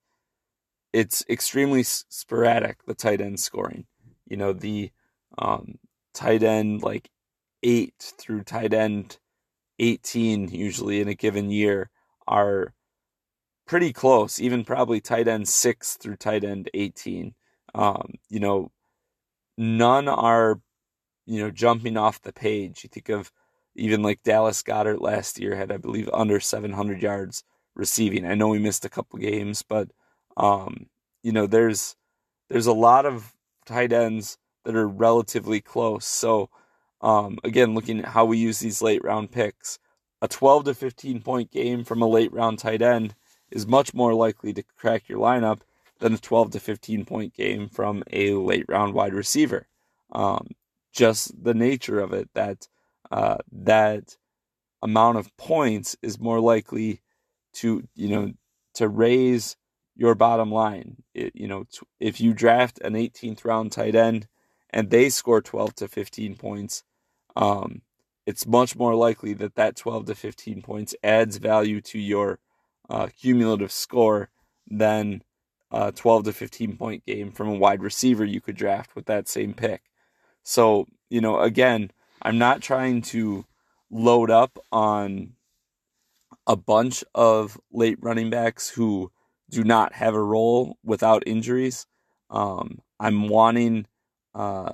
it's 0.93 1.25
extremely 1.29 1.83
sporadic. 1.83 2.85
The 2.85 2.95
tight 2.95 3.21
end 3.21 3.39
scoring, 3.39 3.85
you 4.27 4.37
know, 4.37 4.53
the 4.53 4.91
um, 5.37 5.79
tight 6.13 6.43
end 6.43 6.81
like 6.81 7.09
eight 7.63 8.13
through 8.17 8.43
tight 8.43 8.73
end 8.73 9.17
eighteen 9.79 10.47
usually 10.49 11.01
in 11.01 11.07
a 11.07 11.15
given 11.15 11.49
year 11.49 11.89
are 12.27 12.73
pretty 13.65 13.91
close, 13.91 14.39
even 14.39 14.63
probably 14.63 15.01
tight 15.01 15.27
end 15.27 15.47
six 15.47 15.95
through 15.97 16.15
tight 16.17 16.43
end 16.43 16.69
18. 16.73 17.33
Um, 17.73 18.13
you 18.29 18.39
know, 18.39 18.71
none 19.57 20.07
are, 20.07 20.61
you 21.25 21.41
know, 21.41 21.51
jumping 21.51 21.97
off 21.97 22.21
the 22.21 22.33
page. 22.33 22.83
You 22.83 22.89
think 22.89 23.09
of 23.09 23.31
even 23.75 24.01
like 24.01 24.23
Dallas 24.23 24.61
Goedert 24.63 25.01
last 25.01 25.39
year 25.39 25.55
had, 25.55 25.71
I 25.71 25.77
believe, 25.77 26.09
under 26.13 26.39
700 26.39 27.01
yards 27.01 27.43
receiving. 27.75 28.25
I 28.25 28.35
know 28.35 28.47
we 28.47 28.59
missed 28.59 28.85
a 28.85 28.89
couple 28.89 29.19
games, 29.19 29.63
but, 29.63 29.89
um, 30.37 30.87
you 31.23 31.31
know, 31.31 31.47
there's, 31.47 31.95
there's 32.49 32.67
a 32.67 32.73
lot 32.73 33.05
of 33.05 33.33
tight 33.65 33.91
ends 33.91 34.37
that 34.63 34.75
are 34.75 34.87
relatively 34.87 35.61
close. 35.61 36.05
So, 36.05 36.49
um, 37.01 37.37
again, 37.43 37.73
looking 37.73 37.99
at 37.99 38.05
how 38.05 38.25
we 38.25 38.37
use 38.37 38.59
these 38.59 38.81
late 38.81 39.03
round 39.03 39.31
picks, 39.31 39.79
a 40.21 40.27
12 40.27 40.65
to 40.65 40.73
15 40.73 41.21
point 41.21 41.51
game 41.51 41.83
from 41.83 42.01
a 42.01 42.07
late 42.07 42.33
round 42.33 42.59
tight 42.59 42.81
end 42.81 43.15
is 43.51 43.67
much 43.67 43.93
more 43.93 44.13
likely 44.13 44.53
to 44.53 44.63
crack 44.77 45.07
your 45.07 45.19
lineup 45.19 45.59
than 45.99 46.13
a 46.13 46.17
12 46.17 46.51
to 46.51 46.59
15 46.59 47.05
point 47.05 47.33
game 47.33 47.69
from 47.69 48.03
a 48.11 48.33
late 48.33 48.65
round 48.67 48.93
wide 48.93 49.13
receiver. 49.13 49.67
Um, 50.11 50.47
just 50.93 51.43
the 51.43 51.53
nature 51.53 51.99
of 51.99 52.13
it 52.13 52.29
that 52.33 52.67
uh, 53.11 53.37
that 53.51 54.17
amount 54.81 55.17
of 55.17 55.35
points 55.37 55.95
is 56.01 56.19
more 56.19 56.39
likely 56.39 57.01
to 57.53 57.83
you 57.95 58.09
know 58.09 58.33
to 58.75 58.87
raise 58.87 59.55
your 59.95 60.15
bottom 60.15 60.51
line. 60.51 60.97
It, 61.13 61.35
you 61.35 61.47
know, 61.47 61.65
if 61.99 62.19
you 62.19 62.33
draft 62.33 62.79
an 62.79 62.93
18th 62.93 63.45
round 63.45 63.71
tight 63.71 63.95
end 63.95 64.27
and 64.69 64.89
they 64.89 65.09
score 65.09 65.41
12 65.41 65.75
to 65.75 65.87
15 65.87 66.35
points, 66.35 66.83
um, 67.35 67.81
it's 68.25 68.45
much 68.45 68.75
more 68.75 68.95
likely 68.95 69.33
that 69.33 69.55
that 69.55 69.75
12 69.75 70.07
to 70.07 70.15
15 70.15 70.61
points 70.61 70.95
adds 71.03 71.37
value 71.37 71.79
to 71.81 71.99
your 71.99 72.39
uh, 72.89 73.07
cumulative 73.19 73.71
score 73.71 74.29
than 74.67 75.23
a 75.71 75.91
12 75.91 76.25
to 76.25 76.33
15 76.33 76.77
point 76.77 77.05
game 77.05 77.31
from 77.31 77.47
a 77.47 77.55
wide 77.55 77.81
receiver 77.81 78.25
you 78.25 78.41
could 78.41 78.55
draft 78.55 78.95
with 78.95 79.05
that 79.05 79.27
same 79.27 79.53
pick. 79.53 79.83
So, 80.43 80.87
you 81.09 81.21
know, 81.21 81.39
again, 81.39 81.91
I'm 82.21 82.37
not 82.37 82.61
trying 82.61 83.01
to 83.03 83.45
load 83.91 84.31
up 84.31 84.57
on 84.71 85.33
a 86.47 86.55
bunch 86.55 87.03
of 87.13 87.59
late 87.71 87.97
running 88.01 88.29
backs 88.29 88.69
who 88.69 89.11
do 89.49 89.63
not 89.63 89.93
have 89.93 90.13
a 90.13 90.21
role 90.21 90.77
without 90.83 91.23
injuries. 91.25 91.85
Um, 92.29 92.79
I'm 92.99 93.27
wanting, 93.29 93.85
uh, 94.33 94.73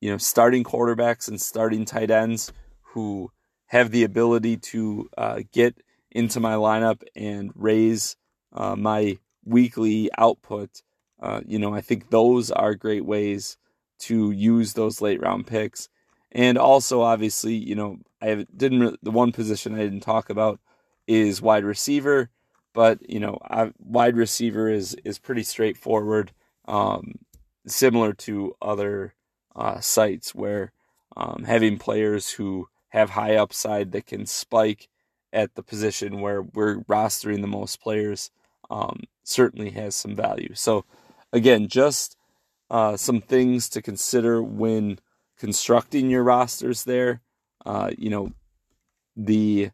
you 0.00 0.10
know, 0.10 0.18
starting 0.18 0.64
quarterbacks 0.64 1.28
and 1.28 1.40
starting 1.40 1.84
tight 1.84 2.10
ends 2.10 2.52
who 2.92 3.30
have 3.66 3.90
the 3.90 4.04
ability 4.04 4.56
to 4.56 5.08
uh, 5.16 5.40
get 5.52 5.76
into 6.10 6.40
my 6.40 6.54
lineup 6.54 7.02
and 7.14 7.52
raise 7.54 8.16
uh, 8.52 8.74
my 8.74 9.18
weekly 9.44 10.10
output. 10.18 10.82
Uh, 11.20 11.40
you 11.46 11.58
know, 11.58 11.74
I 11.74 11.80
think 11.80 12.10
those 12.10 12.50
are 12.50 12.74
great 12.74 13.04
ways 13.04 13.56
to 14.00 14.30
use 14.30 14.72
those 14.72 15.00
late 15.00 15.20
round 15.20 15.46
picks. 15.46 15.88
And 16.32 16.58
also, 16.58 17.00
obviously, 17.00 17.54
you 17.54 17.74
know, 17.74 17.98
I 18.20 18.46
didn't 18.56 18.98
the 19.02 19.10
one 19.10 19.32
position 19.32 19.74
I 19.74 19.78
didn't 19.78 20.00
talk 20.00 20.30
about 20.30 20.60
is 21.06 21.40
wide 21.40 21.64
receiver, 21.64 22.30
but 22.74 22.98
you 23.08 23.20
know, 23.20 23.38
I, 23.44 23.72
wide 23.78 24.16
receiver 24.16 24.68
is 24.68 24.94
is 25.04 25.18
pretty 25.18 25.42
straightforward, 25.42 26.32
um, 26.66 27.14
similar 27.66 28.12
to 28.14 28.54
other 28.60 29.14
uh, 29.56 29.80
sites 29.80 30.34
where 30.34 30.72
um, 31.16 31.44
having 31.46 31.78
players 31.78 32.30
who 32.30 32.68
have 32.88 33.10
high 33.10 33.36
upside 33.36 33.92
that 33.92 34.06
can 34.06 34.26
spike 34.26 34.88
at 35.32 35.54
the 35.54 35.62
position 35.62 36.20
where 36.20 36.42
we're 36.42 36.78
rostering 36.84 37.40
the 37.40 37.46
most 37.46 37.80
players 37.80 38.30
um, 38.70 39.00
certainly 39.24 39.70
has 39.70 39.94
some 39.94 40.14
value. 40.14 40.54
So, 40.54 40.84
again, 41.32 41.68
just 41.68 42.16
uh, 42.70 42.96
some 42.96 43.20
things 43.20 43.68
to 43.70 43.82
consider 43.82 44.42
when 44.42 44.98
constructing 45.38 46.10
your 46.10 46.22
rosters 46.22 46.84
there. 46.84 47.22
Uh, 47.64 47.90
you 47.96 48.10
know, 48.10 48.32
the, 49.16 49.70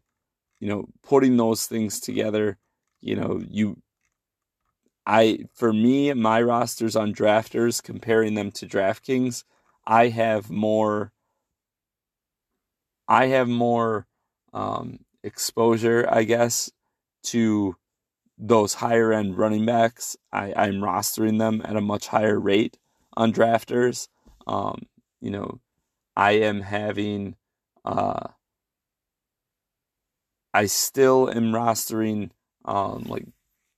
you 0.59 0.67
know, 0.67 0.87
putting 1.03 1.37
those 1.37 1.65
things 1.65 1.99
together, 1.99 2.57
you 3.01 3.15
know, 3.15 3.41
you, 3.49 3.81
I, 5.05 5.45
for 5.53 5.71
me, 5.71 6.11
my 6.13 6.41
rosters 6.41 6.95
on 6.95 7.13
drafters, 7.13 7.81
comparing 7.81 8.33
them 8.33 8.51
to 8.51 8.65
DraftKings, 8.65 9.43
I 9.85 10.07
have 10.07 10.49
more, 10.49 11.11
I 13.07 13.27
have 13.27 13.47
more 13.47 14.07
um, 14.51 14.99
exposure, 15.23 16.07
I 16.09 16.23
guess, 16.23 16.71
to 17.25 17.75
those 18.37 18.73
higher 18.75 19.13
end 19.13 19.37
running 19.37 19.65
backs. 19.65 20.17
I, 20.33 20.53
I'm 20.55 20.81
rostering 20.81 21.37
them 21.37 21.61
at 21.63 21.75
a 21.75 21.81
much 21.81 22.07
higher 22.07 22.39
rate 22.39 22.77
on 23.15 23.31
drafters. 23.31 24.07
Um, 24.47 24.87
you 25.21 25.31
know, 25.31 25.59
I 26.15 26.33
am 26.33 26.61
having, 26.61 27.35
uh, 27.83 28.27
I 30.53 30.65
still 30.67 31.29
am 31.29 31.51
rostering 31.51 32.31
um, 32.63 33.03
like 33.03 33.25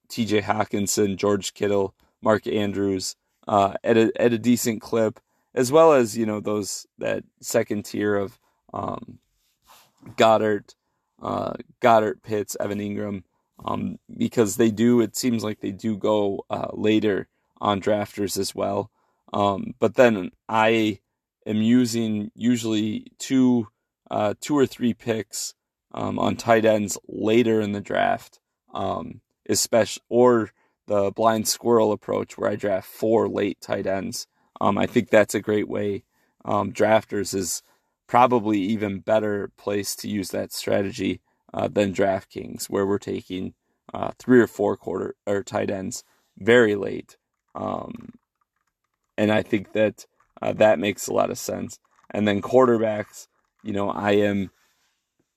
T.J. 0.10 0.42
Hockenson, 0.42 1.16
George 1.18 1.54
Kittle, 1.54 1.96
Mark 2.22 2.48
Andrews 2.48 3.16
uh, 3.48 3.74
at 3.84 3.98
a 3.98 4.12
at 4.20 4.34
a 4.34 4.38
decent 4.38 4.82
clip, 4.82 5.20
as 5.56 5.72
well 5.72 5.94
as 5.94 6.18
you 6.18 6.26
know 6.26 6.40
those 6.40 6.86
that 6.98 7.24
second 7.42 7.86
tier 7.86 8.16
of 8.16 8.40
um, 8.74 9.20
Goddard, 10.16 10.74
uh, 11.22 11.54
Goedert, 11.82 12.22
Pitts, 12.24 12.58
Evan 12.60 12.80
Engram, 12.80 13.24
um, 13.66 13.98
because 14.18 14.58
they 14.58 14.72
do. 14.72 15.02
It 15.02 15.16
seems 15.16 15.44
like 15.44 15.60
they 15.60 15.72
do 15.72 15.98
go 15.98 16.46
uh, 16.50 16.70
later 16.74 17.28
on 17.60 17.82
drafters 17.82 18.38
as 18.38 18.54
well. 18.54 18.92
Um, 19.34 19.74
but 19.80 19.96
then 19.96 20.32
I 20.48 21.00
am 21.48 21.62
using 21.62 22.32
usually 22.36 23.08
two, 23.18 23.68
uh, 24.12 24.34
two 24.40 24.58
or 24.58 24.66
three 24.66 24.94
picks 24.94 25.56
um, 25.94 26.20
on 26.20 26.36
tight 26.36 26.66
ends 26.66 26.98
later 27.08 27.62
in 27.62 27.72
the 27.72 27.82
draft, 27.82 28.40
um, 28.74 29.22
especially 29.50 30.04
or 30.10 30.52
the 30.88 31.12
blind 31.12 31.48
squirrel 31.48 31.92
approach 31.92 32.38
where 32.38 32.52
I 32.52 32.56
draft 32.56 32.88
four 32.88 33.28
late 33.28 33.60
tight 33.62 33.88
ends. 33.88 34.28
Um, 34.60 34.78
I 34.78 34.86
think 34.86 35.10
that's 35.10 35.36
a 35.36 35.42
great 35.42 35.68
way. 35.68 36.04
Um, 36.46 36.72
drafters 36.72 37.34
is 37.34 37.62
probably 38.08 38.60
even 38.60 39.00
better 39.00 39.52
place 39.58 39.96
to 39.98 40.08
use 40.08 40.30
that 40.30 40.54
strategy 40.54 41.22
uh, 41.54 41.68
than 41.68 41.94
DraftKings, 41.94 42.66
where 42.66 42.86
we're 42.86 42.98
taking 42.98 43.54
uh, 43.94 44.12
three 44.20 44.40
or 44.40 44.48
four 44.48 44.78
quarter 44.78 45.16
or 45.26 45.44
tight 45.44 45.70
ends 45.70 46.04
very 46.38 46.76
late. 46.76 47.18
Um, 47.56 48.14
and 49.18 49.32
I 49.32 49.42
think 49.42 49.74
that 49.74 50.06
uh, 50.42 50.54
that 50.54 50.80
makes 50.80 51.08
a 51.08 51.14
lot 51.14 51.30
of 51.30 51.38
sense. 51.38 51.80
And 52.12 52.28
then 52.28 52.42
quarterbacks, 52.42 53.28
you 53.64 53.74
know, 53.74 53.90
I 53.90 54.12
am 54.12 54.52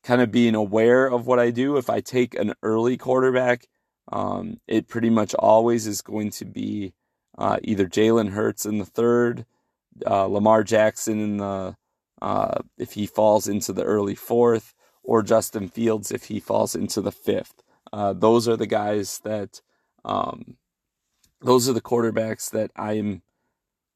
kind 0.03 0.21
of 0.23 0.31
being 0.31 0.55
aware 0.55 1.07
of 1.07 1.27
what 1.27 1.39
I 1.39 1.51
do. 1.51 1.77
If 1.77 1.91
I 1.91 2.01
take 2.01 2.35
an 2.35 2.55
early 2.63 2.97
quarterback, 2.97 3.67
um, 4.13 4.61
it 4.67 4.89
pretty 4.89 5.11
much 5.11 5.35
always 5.35 5.87
is 5.87 6.01
going 6.01 6.31
to 6.31 6.45
be 6.45 6.95
uh, 7.39 7.59
either 7.63 7.87
Jalen 7.87 8.31
Hurts 8.31 8.67
in 8.67 8.79
the 8.79 8.85
third, 8.85 9.47
uh, 10.07 10.27
Lamar 10.27 10.65
Jackson 10.65 11.21
in 11.21 11.37
the 11.39 11.77
uh, 12.23 12.59
if 12.77 12.93
he 12.93 13.07
falls 13.07 13.49
into 13.49 13.73
the 13.73 13.83
early 13.83 14.15
fourth, 14.15 14.75
or 15.03 15.23
Justin 15.23 15.69
Fields 15.69 16.13
if 16.13 16.25
he 16.25 16.39
falls 16.39 16.75
into 16.75 17.01
the 17.01 17.13
fifth. 17.13 17.63
Uh, 17.93 18.13
those 18.13 18.47
are 18.47 18.57
the 18.57 18.67
guys 18.67 19.21
that, 19.25 19.63
um, 20.05 20.57
those 21.41 21.69
are 21.69 21.73
the 21.73 21.81
quarterbacks 21.81 22.51
that 22.51 22.71
I 22.77 22.93
am 22.95 23.23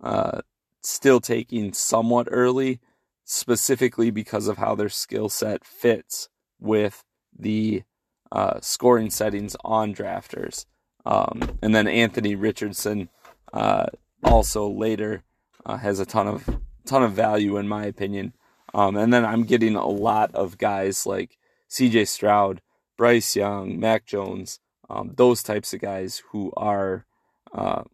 uh, 0.02 0.40
still 0.86 1.20
taking 1.20 1.72
somewhat 1.72 2.28
early, 2.30 2.80
specifically 3.24 4.10
because 4.10 4.48
of 4.48 4.58
how 4.58 4.74
their 4.74 4.88
skill 4.88 5.28
set 5.28 5.64
fits 5.64 6.28
with 6.60 7.04
the 7.36 7.82
uh, 8.30 8.60
scoring 8.60 9.10
settings 9.10 9.56
on 9.64 9.94
drafters. 9.94 10.66
Um, 11.06 11.58
and 11.62 11.74
then 11.74 11.86
Anthony 11.86 12.34
Richardson, 12.34 13.08
uh, 13.52 13.86
also 14.22 14.68
later, 14.68 15.22
uh, 15.66 15.76
has 15.76 16.00
a 16.00 16.06
ton 16.06 16.26
of 16.26 16.60
ton 16.86 17.02
of 17.02 17.12
value 17.12 17.56
in 17.56 17.68
my 17.68 17.84
opinion. 17.86 18.34
Um, 18.74 18.96
and 18.96 19.12
then 19.12 19.24
I'm 19.24 19.44
getting 19.44 19.76
a 19.76 19.86
lot 19.86 20.34
of 20.34 20.58
guys 20.58 21.06
like 21.06 21.38
C.J. 21.68 22.06
Stroud, 22.06 22.60
Bryce 22.96 23.36
Young, 23.36 23.78
Mac 23.78 24.04
Jones, 24.04 24.58
um, 24.90 25.12
those 25.16 25.42
types 25.42 25.72
of 25.72 25.80
guys 25.80 26.22
who 26.30 26.52
are 26.56 27.06
uh, 27.52 27.84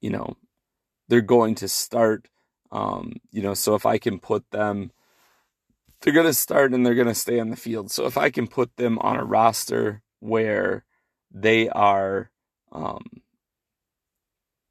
you 0.00 0.10
know, 0.10 0.36
they're 1.08 1.20
going 1.20 1.54
to 1.56 1.68
start. 1.68 2.28
Um, 2.70 3.14
you 3.30 3.42
know, 3.42 3.54
so 3.54 3.74
if 3.74 3.86
I 3.86 3.98
can 3.98 4.18
put 4.18 4.50
them, 4.50 4.92
they're 6.00 6.12
going 6.12 6.26
to 6.26 6.34
start 6.34 6.72
and 6.72 6.84
they're 6.84 6.94
going 6.94 7.08
to 7.08 7.14
stay 7.14 7.40
on 7.40 7.50
the 7.50 7.56
field. 7.56 7.90
So 7.90 8.06
if 8.06 8.16
I 8.16 8.30
can 8.30 8.46
put 8.46 8.76
them 8.76 8.98
on 9.00 9.16
a 9.16 9.24
roster 9.24 10.02
where 10.20 10.84
they 11.30 11.68
are, 11.68 12.30
um, 12.70 13.22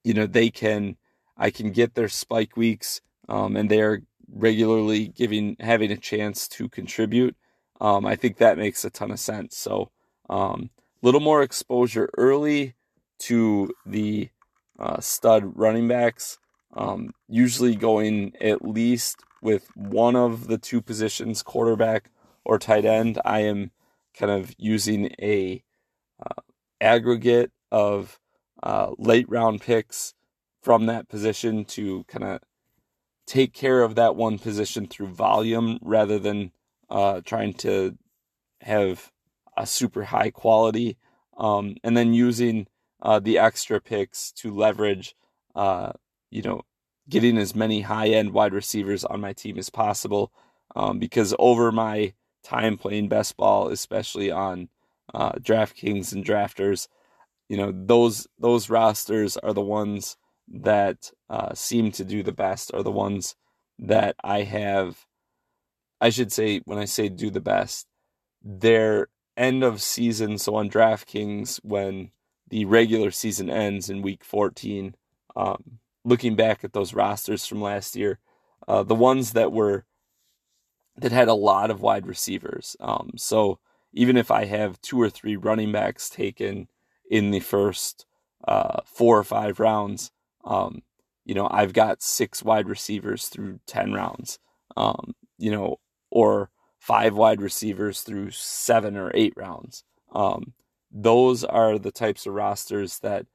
you 0.03 0.13
know, 0.13 0.27
they 0.27 0.49
can, 0.49 0.97
I 1.35 1.49
can 1.49 1.71
get 1.71 1.95
their 1.95 2.09
spike 2.09 2.55
weeks, 2.55 3.01
um, 3.27 3.55
and 3.55 3.69
they 3.69 3.81
are 3.81 4.01
regularly 4.31 5.07
giving 5.07 5.55
having 5.59 5.91
a 5.91 5.97
chance 5.97 6.47
to 6.49 6.69
contribute. 6.69 7.35
Um, 7.79 8.05
I 8.05 8.15
think 8.15 8.37
that 8.37 8.57
makes 8.57 8.83
a 8.85 8.89
ton 8.89 9.11
of 9.11 9.19
sense. 9.19 9.57
So, 9.57 9.91
um, 10.29 10.69
little 11.01 11.19
more 11.19 11.43
exposure 11.43 12.09
early 12.17 12.75
to 13.19 13.73
the 13.85 14.29
uh, 14.79 14.99
stud 14.99 15.51
running 15.55 15.87
backs, 15.87 16.37
um, 16.73 17.11
usually 17.27 17.75
going 17.75 18.33
at 18.39 18.67
least 18.67 19.23
with 19.41 19.69
one 19.75 20.15
of 20.15 20.47
the 20.47 20.57
two 20.57 20.81
positions, 20.81 21.43
quarterback 21.43 22.11
or 22.43 22.57
tight 22.59 22.85
end. 22.85 23.19
I 23.25 23.41
am 23.41 23.71
kind 24.17 24.31
of 24.31 24.53
using 24.57 25.11
a 25.21 25.63
uh, 26.19 26.41
aggregate 26.81 27.51
of 27.71 28.19
uh, 28.63 28.91
late 28.97 29.29
round 29.29 29.61
picks 29.61 30.13
from 30.61 30.85
that 30.87 31.07
position 31.07 31.65
to 31.65 32.03
kind 32.07 32.23
of 32.23 32.39
take 33.25 33.53
care 33.53 33.83
of 33.83 33.95
that 33.95 34.15
one 34.15 34.39
position 34.39 34.87
through 34.87 35.07
volume 35.07 35.77
rather 35.81 36.17
than 36.17 36.51
uh, 36.89 37.21
trying 37.25 37.53
to 37.53 37.97
have 38.61 39.11
a 39.55 39.65
super 39.65 40.05
high 40.05 40.31
quality. 40.31 40.97
Um, 41.37 41.75
and 41.83 41.95
then 41.95 42.13
using 42.13 42.67
uh, 43.01 43.19
the 43.19 43.37
extra 43.37 43.79
picks 43.79 44.31
to 44.33 44.55
leverage, 44.55 45.15
uh, 45.55 45.91
you 46.31 46.41
know, 46.41 46.61
getting 47.09 47.37
as 47.37 47.55
many 47.55 47.81
high 47.81 48.09
end 48.09 48.33
wide 48.33 48.53
receivers 48.53 49.03
on 49.05 49.21
my 49.21 49.33
team 49.33 49.57
as 49.57 49.69
possible. 49.69 50.31
Um, 50.75 50.99
because 50.99 51.33
over 51.39 51.71
my 51.71 52.13
time 52.43 52.77
playing 52.77 53.09
best 53.09 53.37
ball, 53.37 53.69
especially 53.69 54.31
on 54.31 54.69
uh, 55.13 55.33
DraftKings 55.33 56.13
and 56.13 56.25
drafters, 56.25 56.87
you 57.49 57.57
know, 57.57 57.71
those 57.73 58.27
those 58.37 58.69
rosters 58.69 59.37
are 59.37 59.53
the 59.53 59.61
ones 59.61 60.17
that 60.49 61.11
uh, 61.29 61.53
seem 61.53 61.91
to 61.91 62.03
do 62.03 62.23
the 62.23 62.33
best, 62.33 62.73
are 62.73 62.83
the 62.83 62.91
ones 62.91 63.35
that 63.79 64.15
I 64.23 64.43
have. 64.43 65.05
I 65.99 66.09
should 66.09 66.31
say, 66.31 66.61
when 66.65 66.77
I 66.77 66.85
say 66.85 67.09
do 67.09 67.29
the 67.29 67.41
best, 67.41 67.87
their 68.43 69.07
end 69.35 69.63
of 69.63 69.81
season. 69.81 70.37
So 70.37 70.55
on 70.55 70.69
DraftKings, 70.69 71.59
when 71.63 72.11
the 72.49 72.65
regular 72.65 73.11
season 73.11 73.49
ends 73.49 73.89
in 73.89 74.01
week 74.01 74.23
14. 74.23 74.95
Um, 75.35 75.79
looking 76.03 76.35
back 76.35 76.63
at 76.63 76.73
those 76.73 76.93
rosters 76.93 77.45
from 77.45 77.61
last 77.61 77.95
year, 77.95 78.19
uh, 78.67 78.83
the 78.83 78.95
ones 78.95 79.33
that 79.33 79.51
were 79.51 79.85
that 80.97 81.11
had 81.11 81.27
a 81.27 81.33
lot 81.33 81.69
of 81.69 81.81
wide 81.81 82.07
receivers. 82.07 82.75
Um, 82.79 83.11
so 83.17 83.59
even 83.93 84.17
if 84.17 84.31
I 84.31 84.45
have 84.45 84.81
two 84.81 84.99
or 84.99 85.09
three 85.09 85.35
running 85.35 85.71
backs 85.71 86.09
taken 86.09 86.67
in 87.09 87.31
the 87.31 87.39
first 87.39 88.05
uh, 88.47 88.81
four 88.85 89.17
or 89.17 89.23
five 89.23 89.59
rounds, 89.59 90.11
um, 90.43 90.81
you 91.25 91.35
know, 91.35 91.47
I've 91.51 91.73
got 91.73 92.01
six 92.01 92.41
wide 92.41 92.67
receivers 92.67 93.27
through 93.27 93.59
10 93.67 93.93
rounds, 93.93 94.39
um, 94.75 95.13
you 95.37 95.51
know, 95.51 95.79
or 96.09 96.49
five 96.79 97.15
wide 97.15 97.41
receivers 97.41 98.01
through 98.01 98.31
seven 98.31 98.95
or 98.95 99.11
eight 99.13 99.33
rounds. 99.35 99.83
Um, 100.13 100.53
those 100.91 101.43
are 101.43 101.77
the 101.77 101.91
types 101.91 102.25
of 102.25 102.33
rosters 102.33 102.99
that 102.99 103.25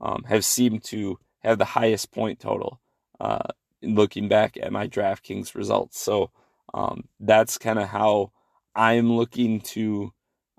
um, 0.00 0.24
have 0.24 0.44
seemed 0.44 0.84
to 0.84 1.18
have 1.40 1.58
the 1.58 1.64
highest 1.64 2.12
point 2.12 2.40
total 2.40 2.80
uh, 3.20 3.48
in 3.80 3.94
looking 3.94 4.28
back 4.28 4.56
at 4.60 4.72
my 4.72 4.88
DraftKings 4.88 5.54
results. 5.54 6.00
So 6.00 6.30
um, 6.74 7.08
that's 7.20 7.58
kind 7.58 7.78
of 7.78 7.88
how 7.88 8.32
I'm 8.74 9.12
looking 9.12 9.60
to 9.60 10.12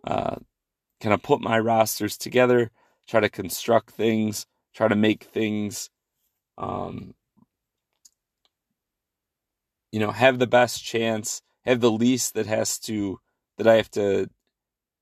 uh, 0.04 0.36
kind 1.02 1.14
of 1.14 1.22
put 1.22 1.42
my 1.42 1.60
rosters 1.60 2.18
together, 2.18 2.72
try 3.08 3.20
to 3.20 3.30
construct 3.30 3.92
things, 3.92 4.46
try 4.74 4.88
to 4.88 4.96
make 4.96 5.24
things, 5.26 5.90
um, 6.58 7.14
you 9.92 10.00
know, 10.00 10.12
have 10.12 10.40
the 10.40 10.48
best 10.48 10.84
chance, 10.84 11.42
have 11.66 11.82
the 11.82 11.92
least 11.92 12.34
that 12.34 12.46
has 12.46 12.80
to 12.80 13.20
that 13.58 13.68
I 13.68 13.76
have 13.76 13.92
to 13.92 14.30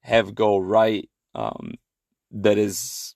have 0.02 0.36
go 0.36 0.58
right. 0.58 1.10
Um, 1.34 1.76
that 2.32 2.58
is, 2.58 3.15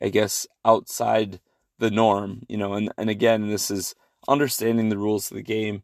I 0.00 0.08
guess, 0.08 0.46
outside 0.64 1.40
the 1.78 1.90
norm, 1.90 2.42
you 2.48 2.56
know, 2.56 2.74
and, 2.74 2.92
and 2.98 3.08
again, 3.08 3.48
this 3.48 3.70
is 3.70 3.94
understanding 4.28 4.88
the 4.88 4.98
rules 4.98 5.30
of 5.30 5.36
the 5.36 5.42
game, 5.42 5.82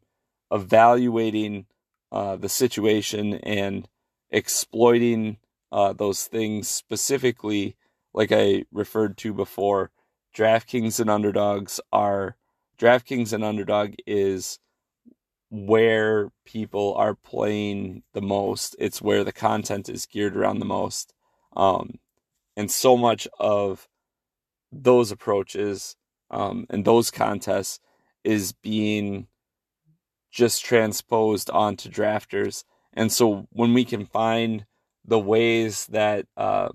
evaluating 0.51 1.65
uh, 2.11 2.35
the 2.35 2.49
situation 2.49 3.35
and 3.35 3.87
exploiting 4.29 5.37
uh, 5.71 5.93
those 5.93 6.25
things 6.25 6.67
specifically, 6.67 7.75
like 8.13 8.31
I 8.31 8.65
referred 8.71 9.17
to 9.17 9.33
before. 9.33 9.91
DraftKings 10.35 10.99
and 10.99 11.09
underdogs 11.09 11.79
are 11.91 12.37
DraftKings 12.77 13.33
and 13.33 13.43
underdog 13.43 13.95
is 14.05 14.59
where 15.49 16.31
people 16.45 16.93
are 16.95 17.15
playing 17.15 18.03
the 18.13 18.21
most. 18.21 18.75
It's 18.79 19.01
where 19.01 19.23
the 19.23 19.31
content 19.31 19.89
is 19.89 20.05
geared 20.05 20.35
around 20.35 20.59
the 20.59 20.65
most. 20.65 21.13
Um, 21.57 21.95
and 22.55 22.71
so 22.71 22.95
much 22.95 23.27
of 23.39 23.87
those 24.71 25.11
approaches 25.11 25.97
um, 26.31 26.65
and 26.69 26.85
those 26.85 27.11
contests 27.11 27.79
is 28.23 28.53
being 28.53 29.27
just 30.31 30.63
transposed 30.63 31.49
onto 31.49 31.89
drafters. 31.89 32.63
And 32.93 33.11
so 33.11 33.47
when 33.51 33.73
we 33.73 33.85
can 33.85 34.05
find 34.05 34.65
the 35.05 35.19
ways 35.19 35.87
that 35.87 36.25
uh, 36.35 36.69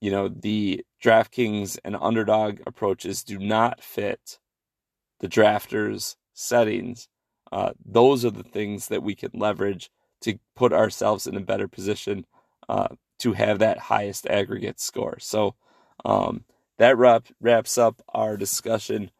you 0.00 0.10
know 0.10 0.28
the 0.28 0.84
DraftKings 1.02 1.78
and 1.84 1.96
underdog 2.00 2.60
approaches 2.66 3.22
do 3.22 3.38
not 3.38 3.82
fit 3.82 4.38
the 5.20 5.28
drafters 5.28 6.16
settings, 6.34 7.08
uh, 7.52 7.72
those 7.84 8.24
are 8.24 8.30
the 8.30 8.42
things 8.42 8.88
that 8.88 9.02
we 9.02 9.14
can 9.14 9.30
leverage 9.34 9.90
to 10.22 10.38
put 10.56 10.72
ourselves 10.72 11.26
in 11.26 11.36
a 11.36 11.40
better 11.40 11.68
position 11.68 12.26
uh, 12.68 12.88
to 13.20 13.32
have 13.32 13.58
that 13.58 13.78
highest 13.78 14.26
aggregate 14.26 14.80
score. 14.80 15.18
So 15.20 15.54
um, 16.04 16.44
that 16.78 16.96
wrap, 16.96 17.26
wraps 17.40 17.78
up 17.78 18.02
our 18.08 18.36
discussion 18.36 19.10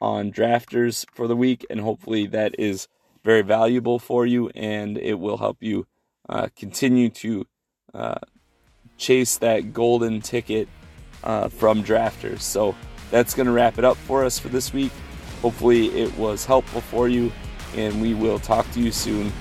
on 0.00 0.30
drafters 0.30 1.06
for 1.14 1.26
the 1.26 1.36
week, 1.36 1.64
and 1.70 1.80
hopefully 1.80 2.26
that 2.26 2.54
is 2.58 2.88
very 3.24 3.42
valuable 3.42 3.98
for 3.98 4.24
you 4.24 4.48
and 4.50 4.96
it 4.96 5.14
will 5.14 5.38
help 5.38 5.56
you 5.60 5.84
uh, 6.28 6.48
continue 6.56 7.08
to 7.08 7.44
uh, 7.92 8.18
chase 8.98 9.38
that 9.38 9.72
golden 9.72 10.20
ticket 10.20 10.68
uh, 11.24 11.48
from 11.48 11.82
drafters. 11.82 12.40
So 12.40 12.74
that's 13.10 13.34
going 13.34 13.46
to 13.46 13.52
wrap 13.52 13.78
it 13.78 13.84
up 13.84 13.96
for 13.96 14.24
us 14.24 14.38
for 14.38 14.48
this 14.48 14.72
week. 14.72 14.92
Hopefully, 15.42 15.88
it 15.88 16.16
was 16.16 16.44
helpful 16.44 16.80
for 16.80 17.08
you, 17.08 17.32
and 17.76 18.00
we 18.00 18.14
will 18.14 18.38
talk 18.38 18.70
to 18.72 18.80
you 18.80 18.90
soon. 18.90 19.32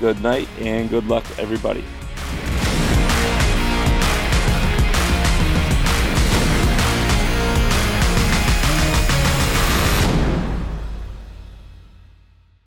Good 0.00 0.20
night 0.22 0.48
and 0.58 0.90
good 0.90 1.06
luck, 1.06 1.24
everybody. 1.38 1.84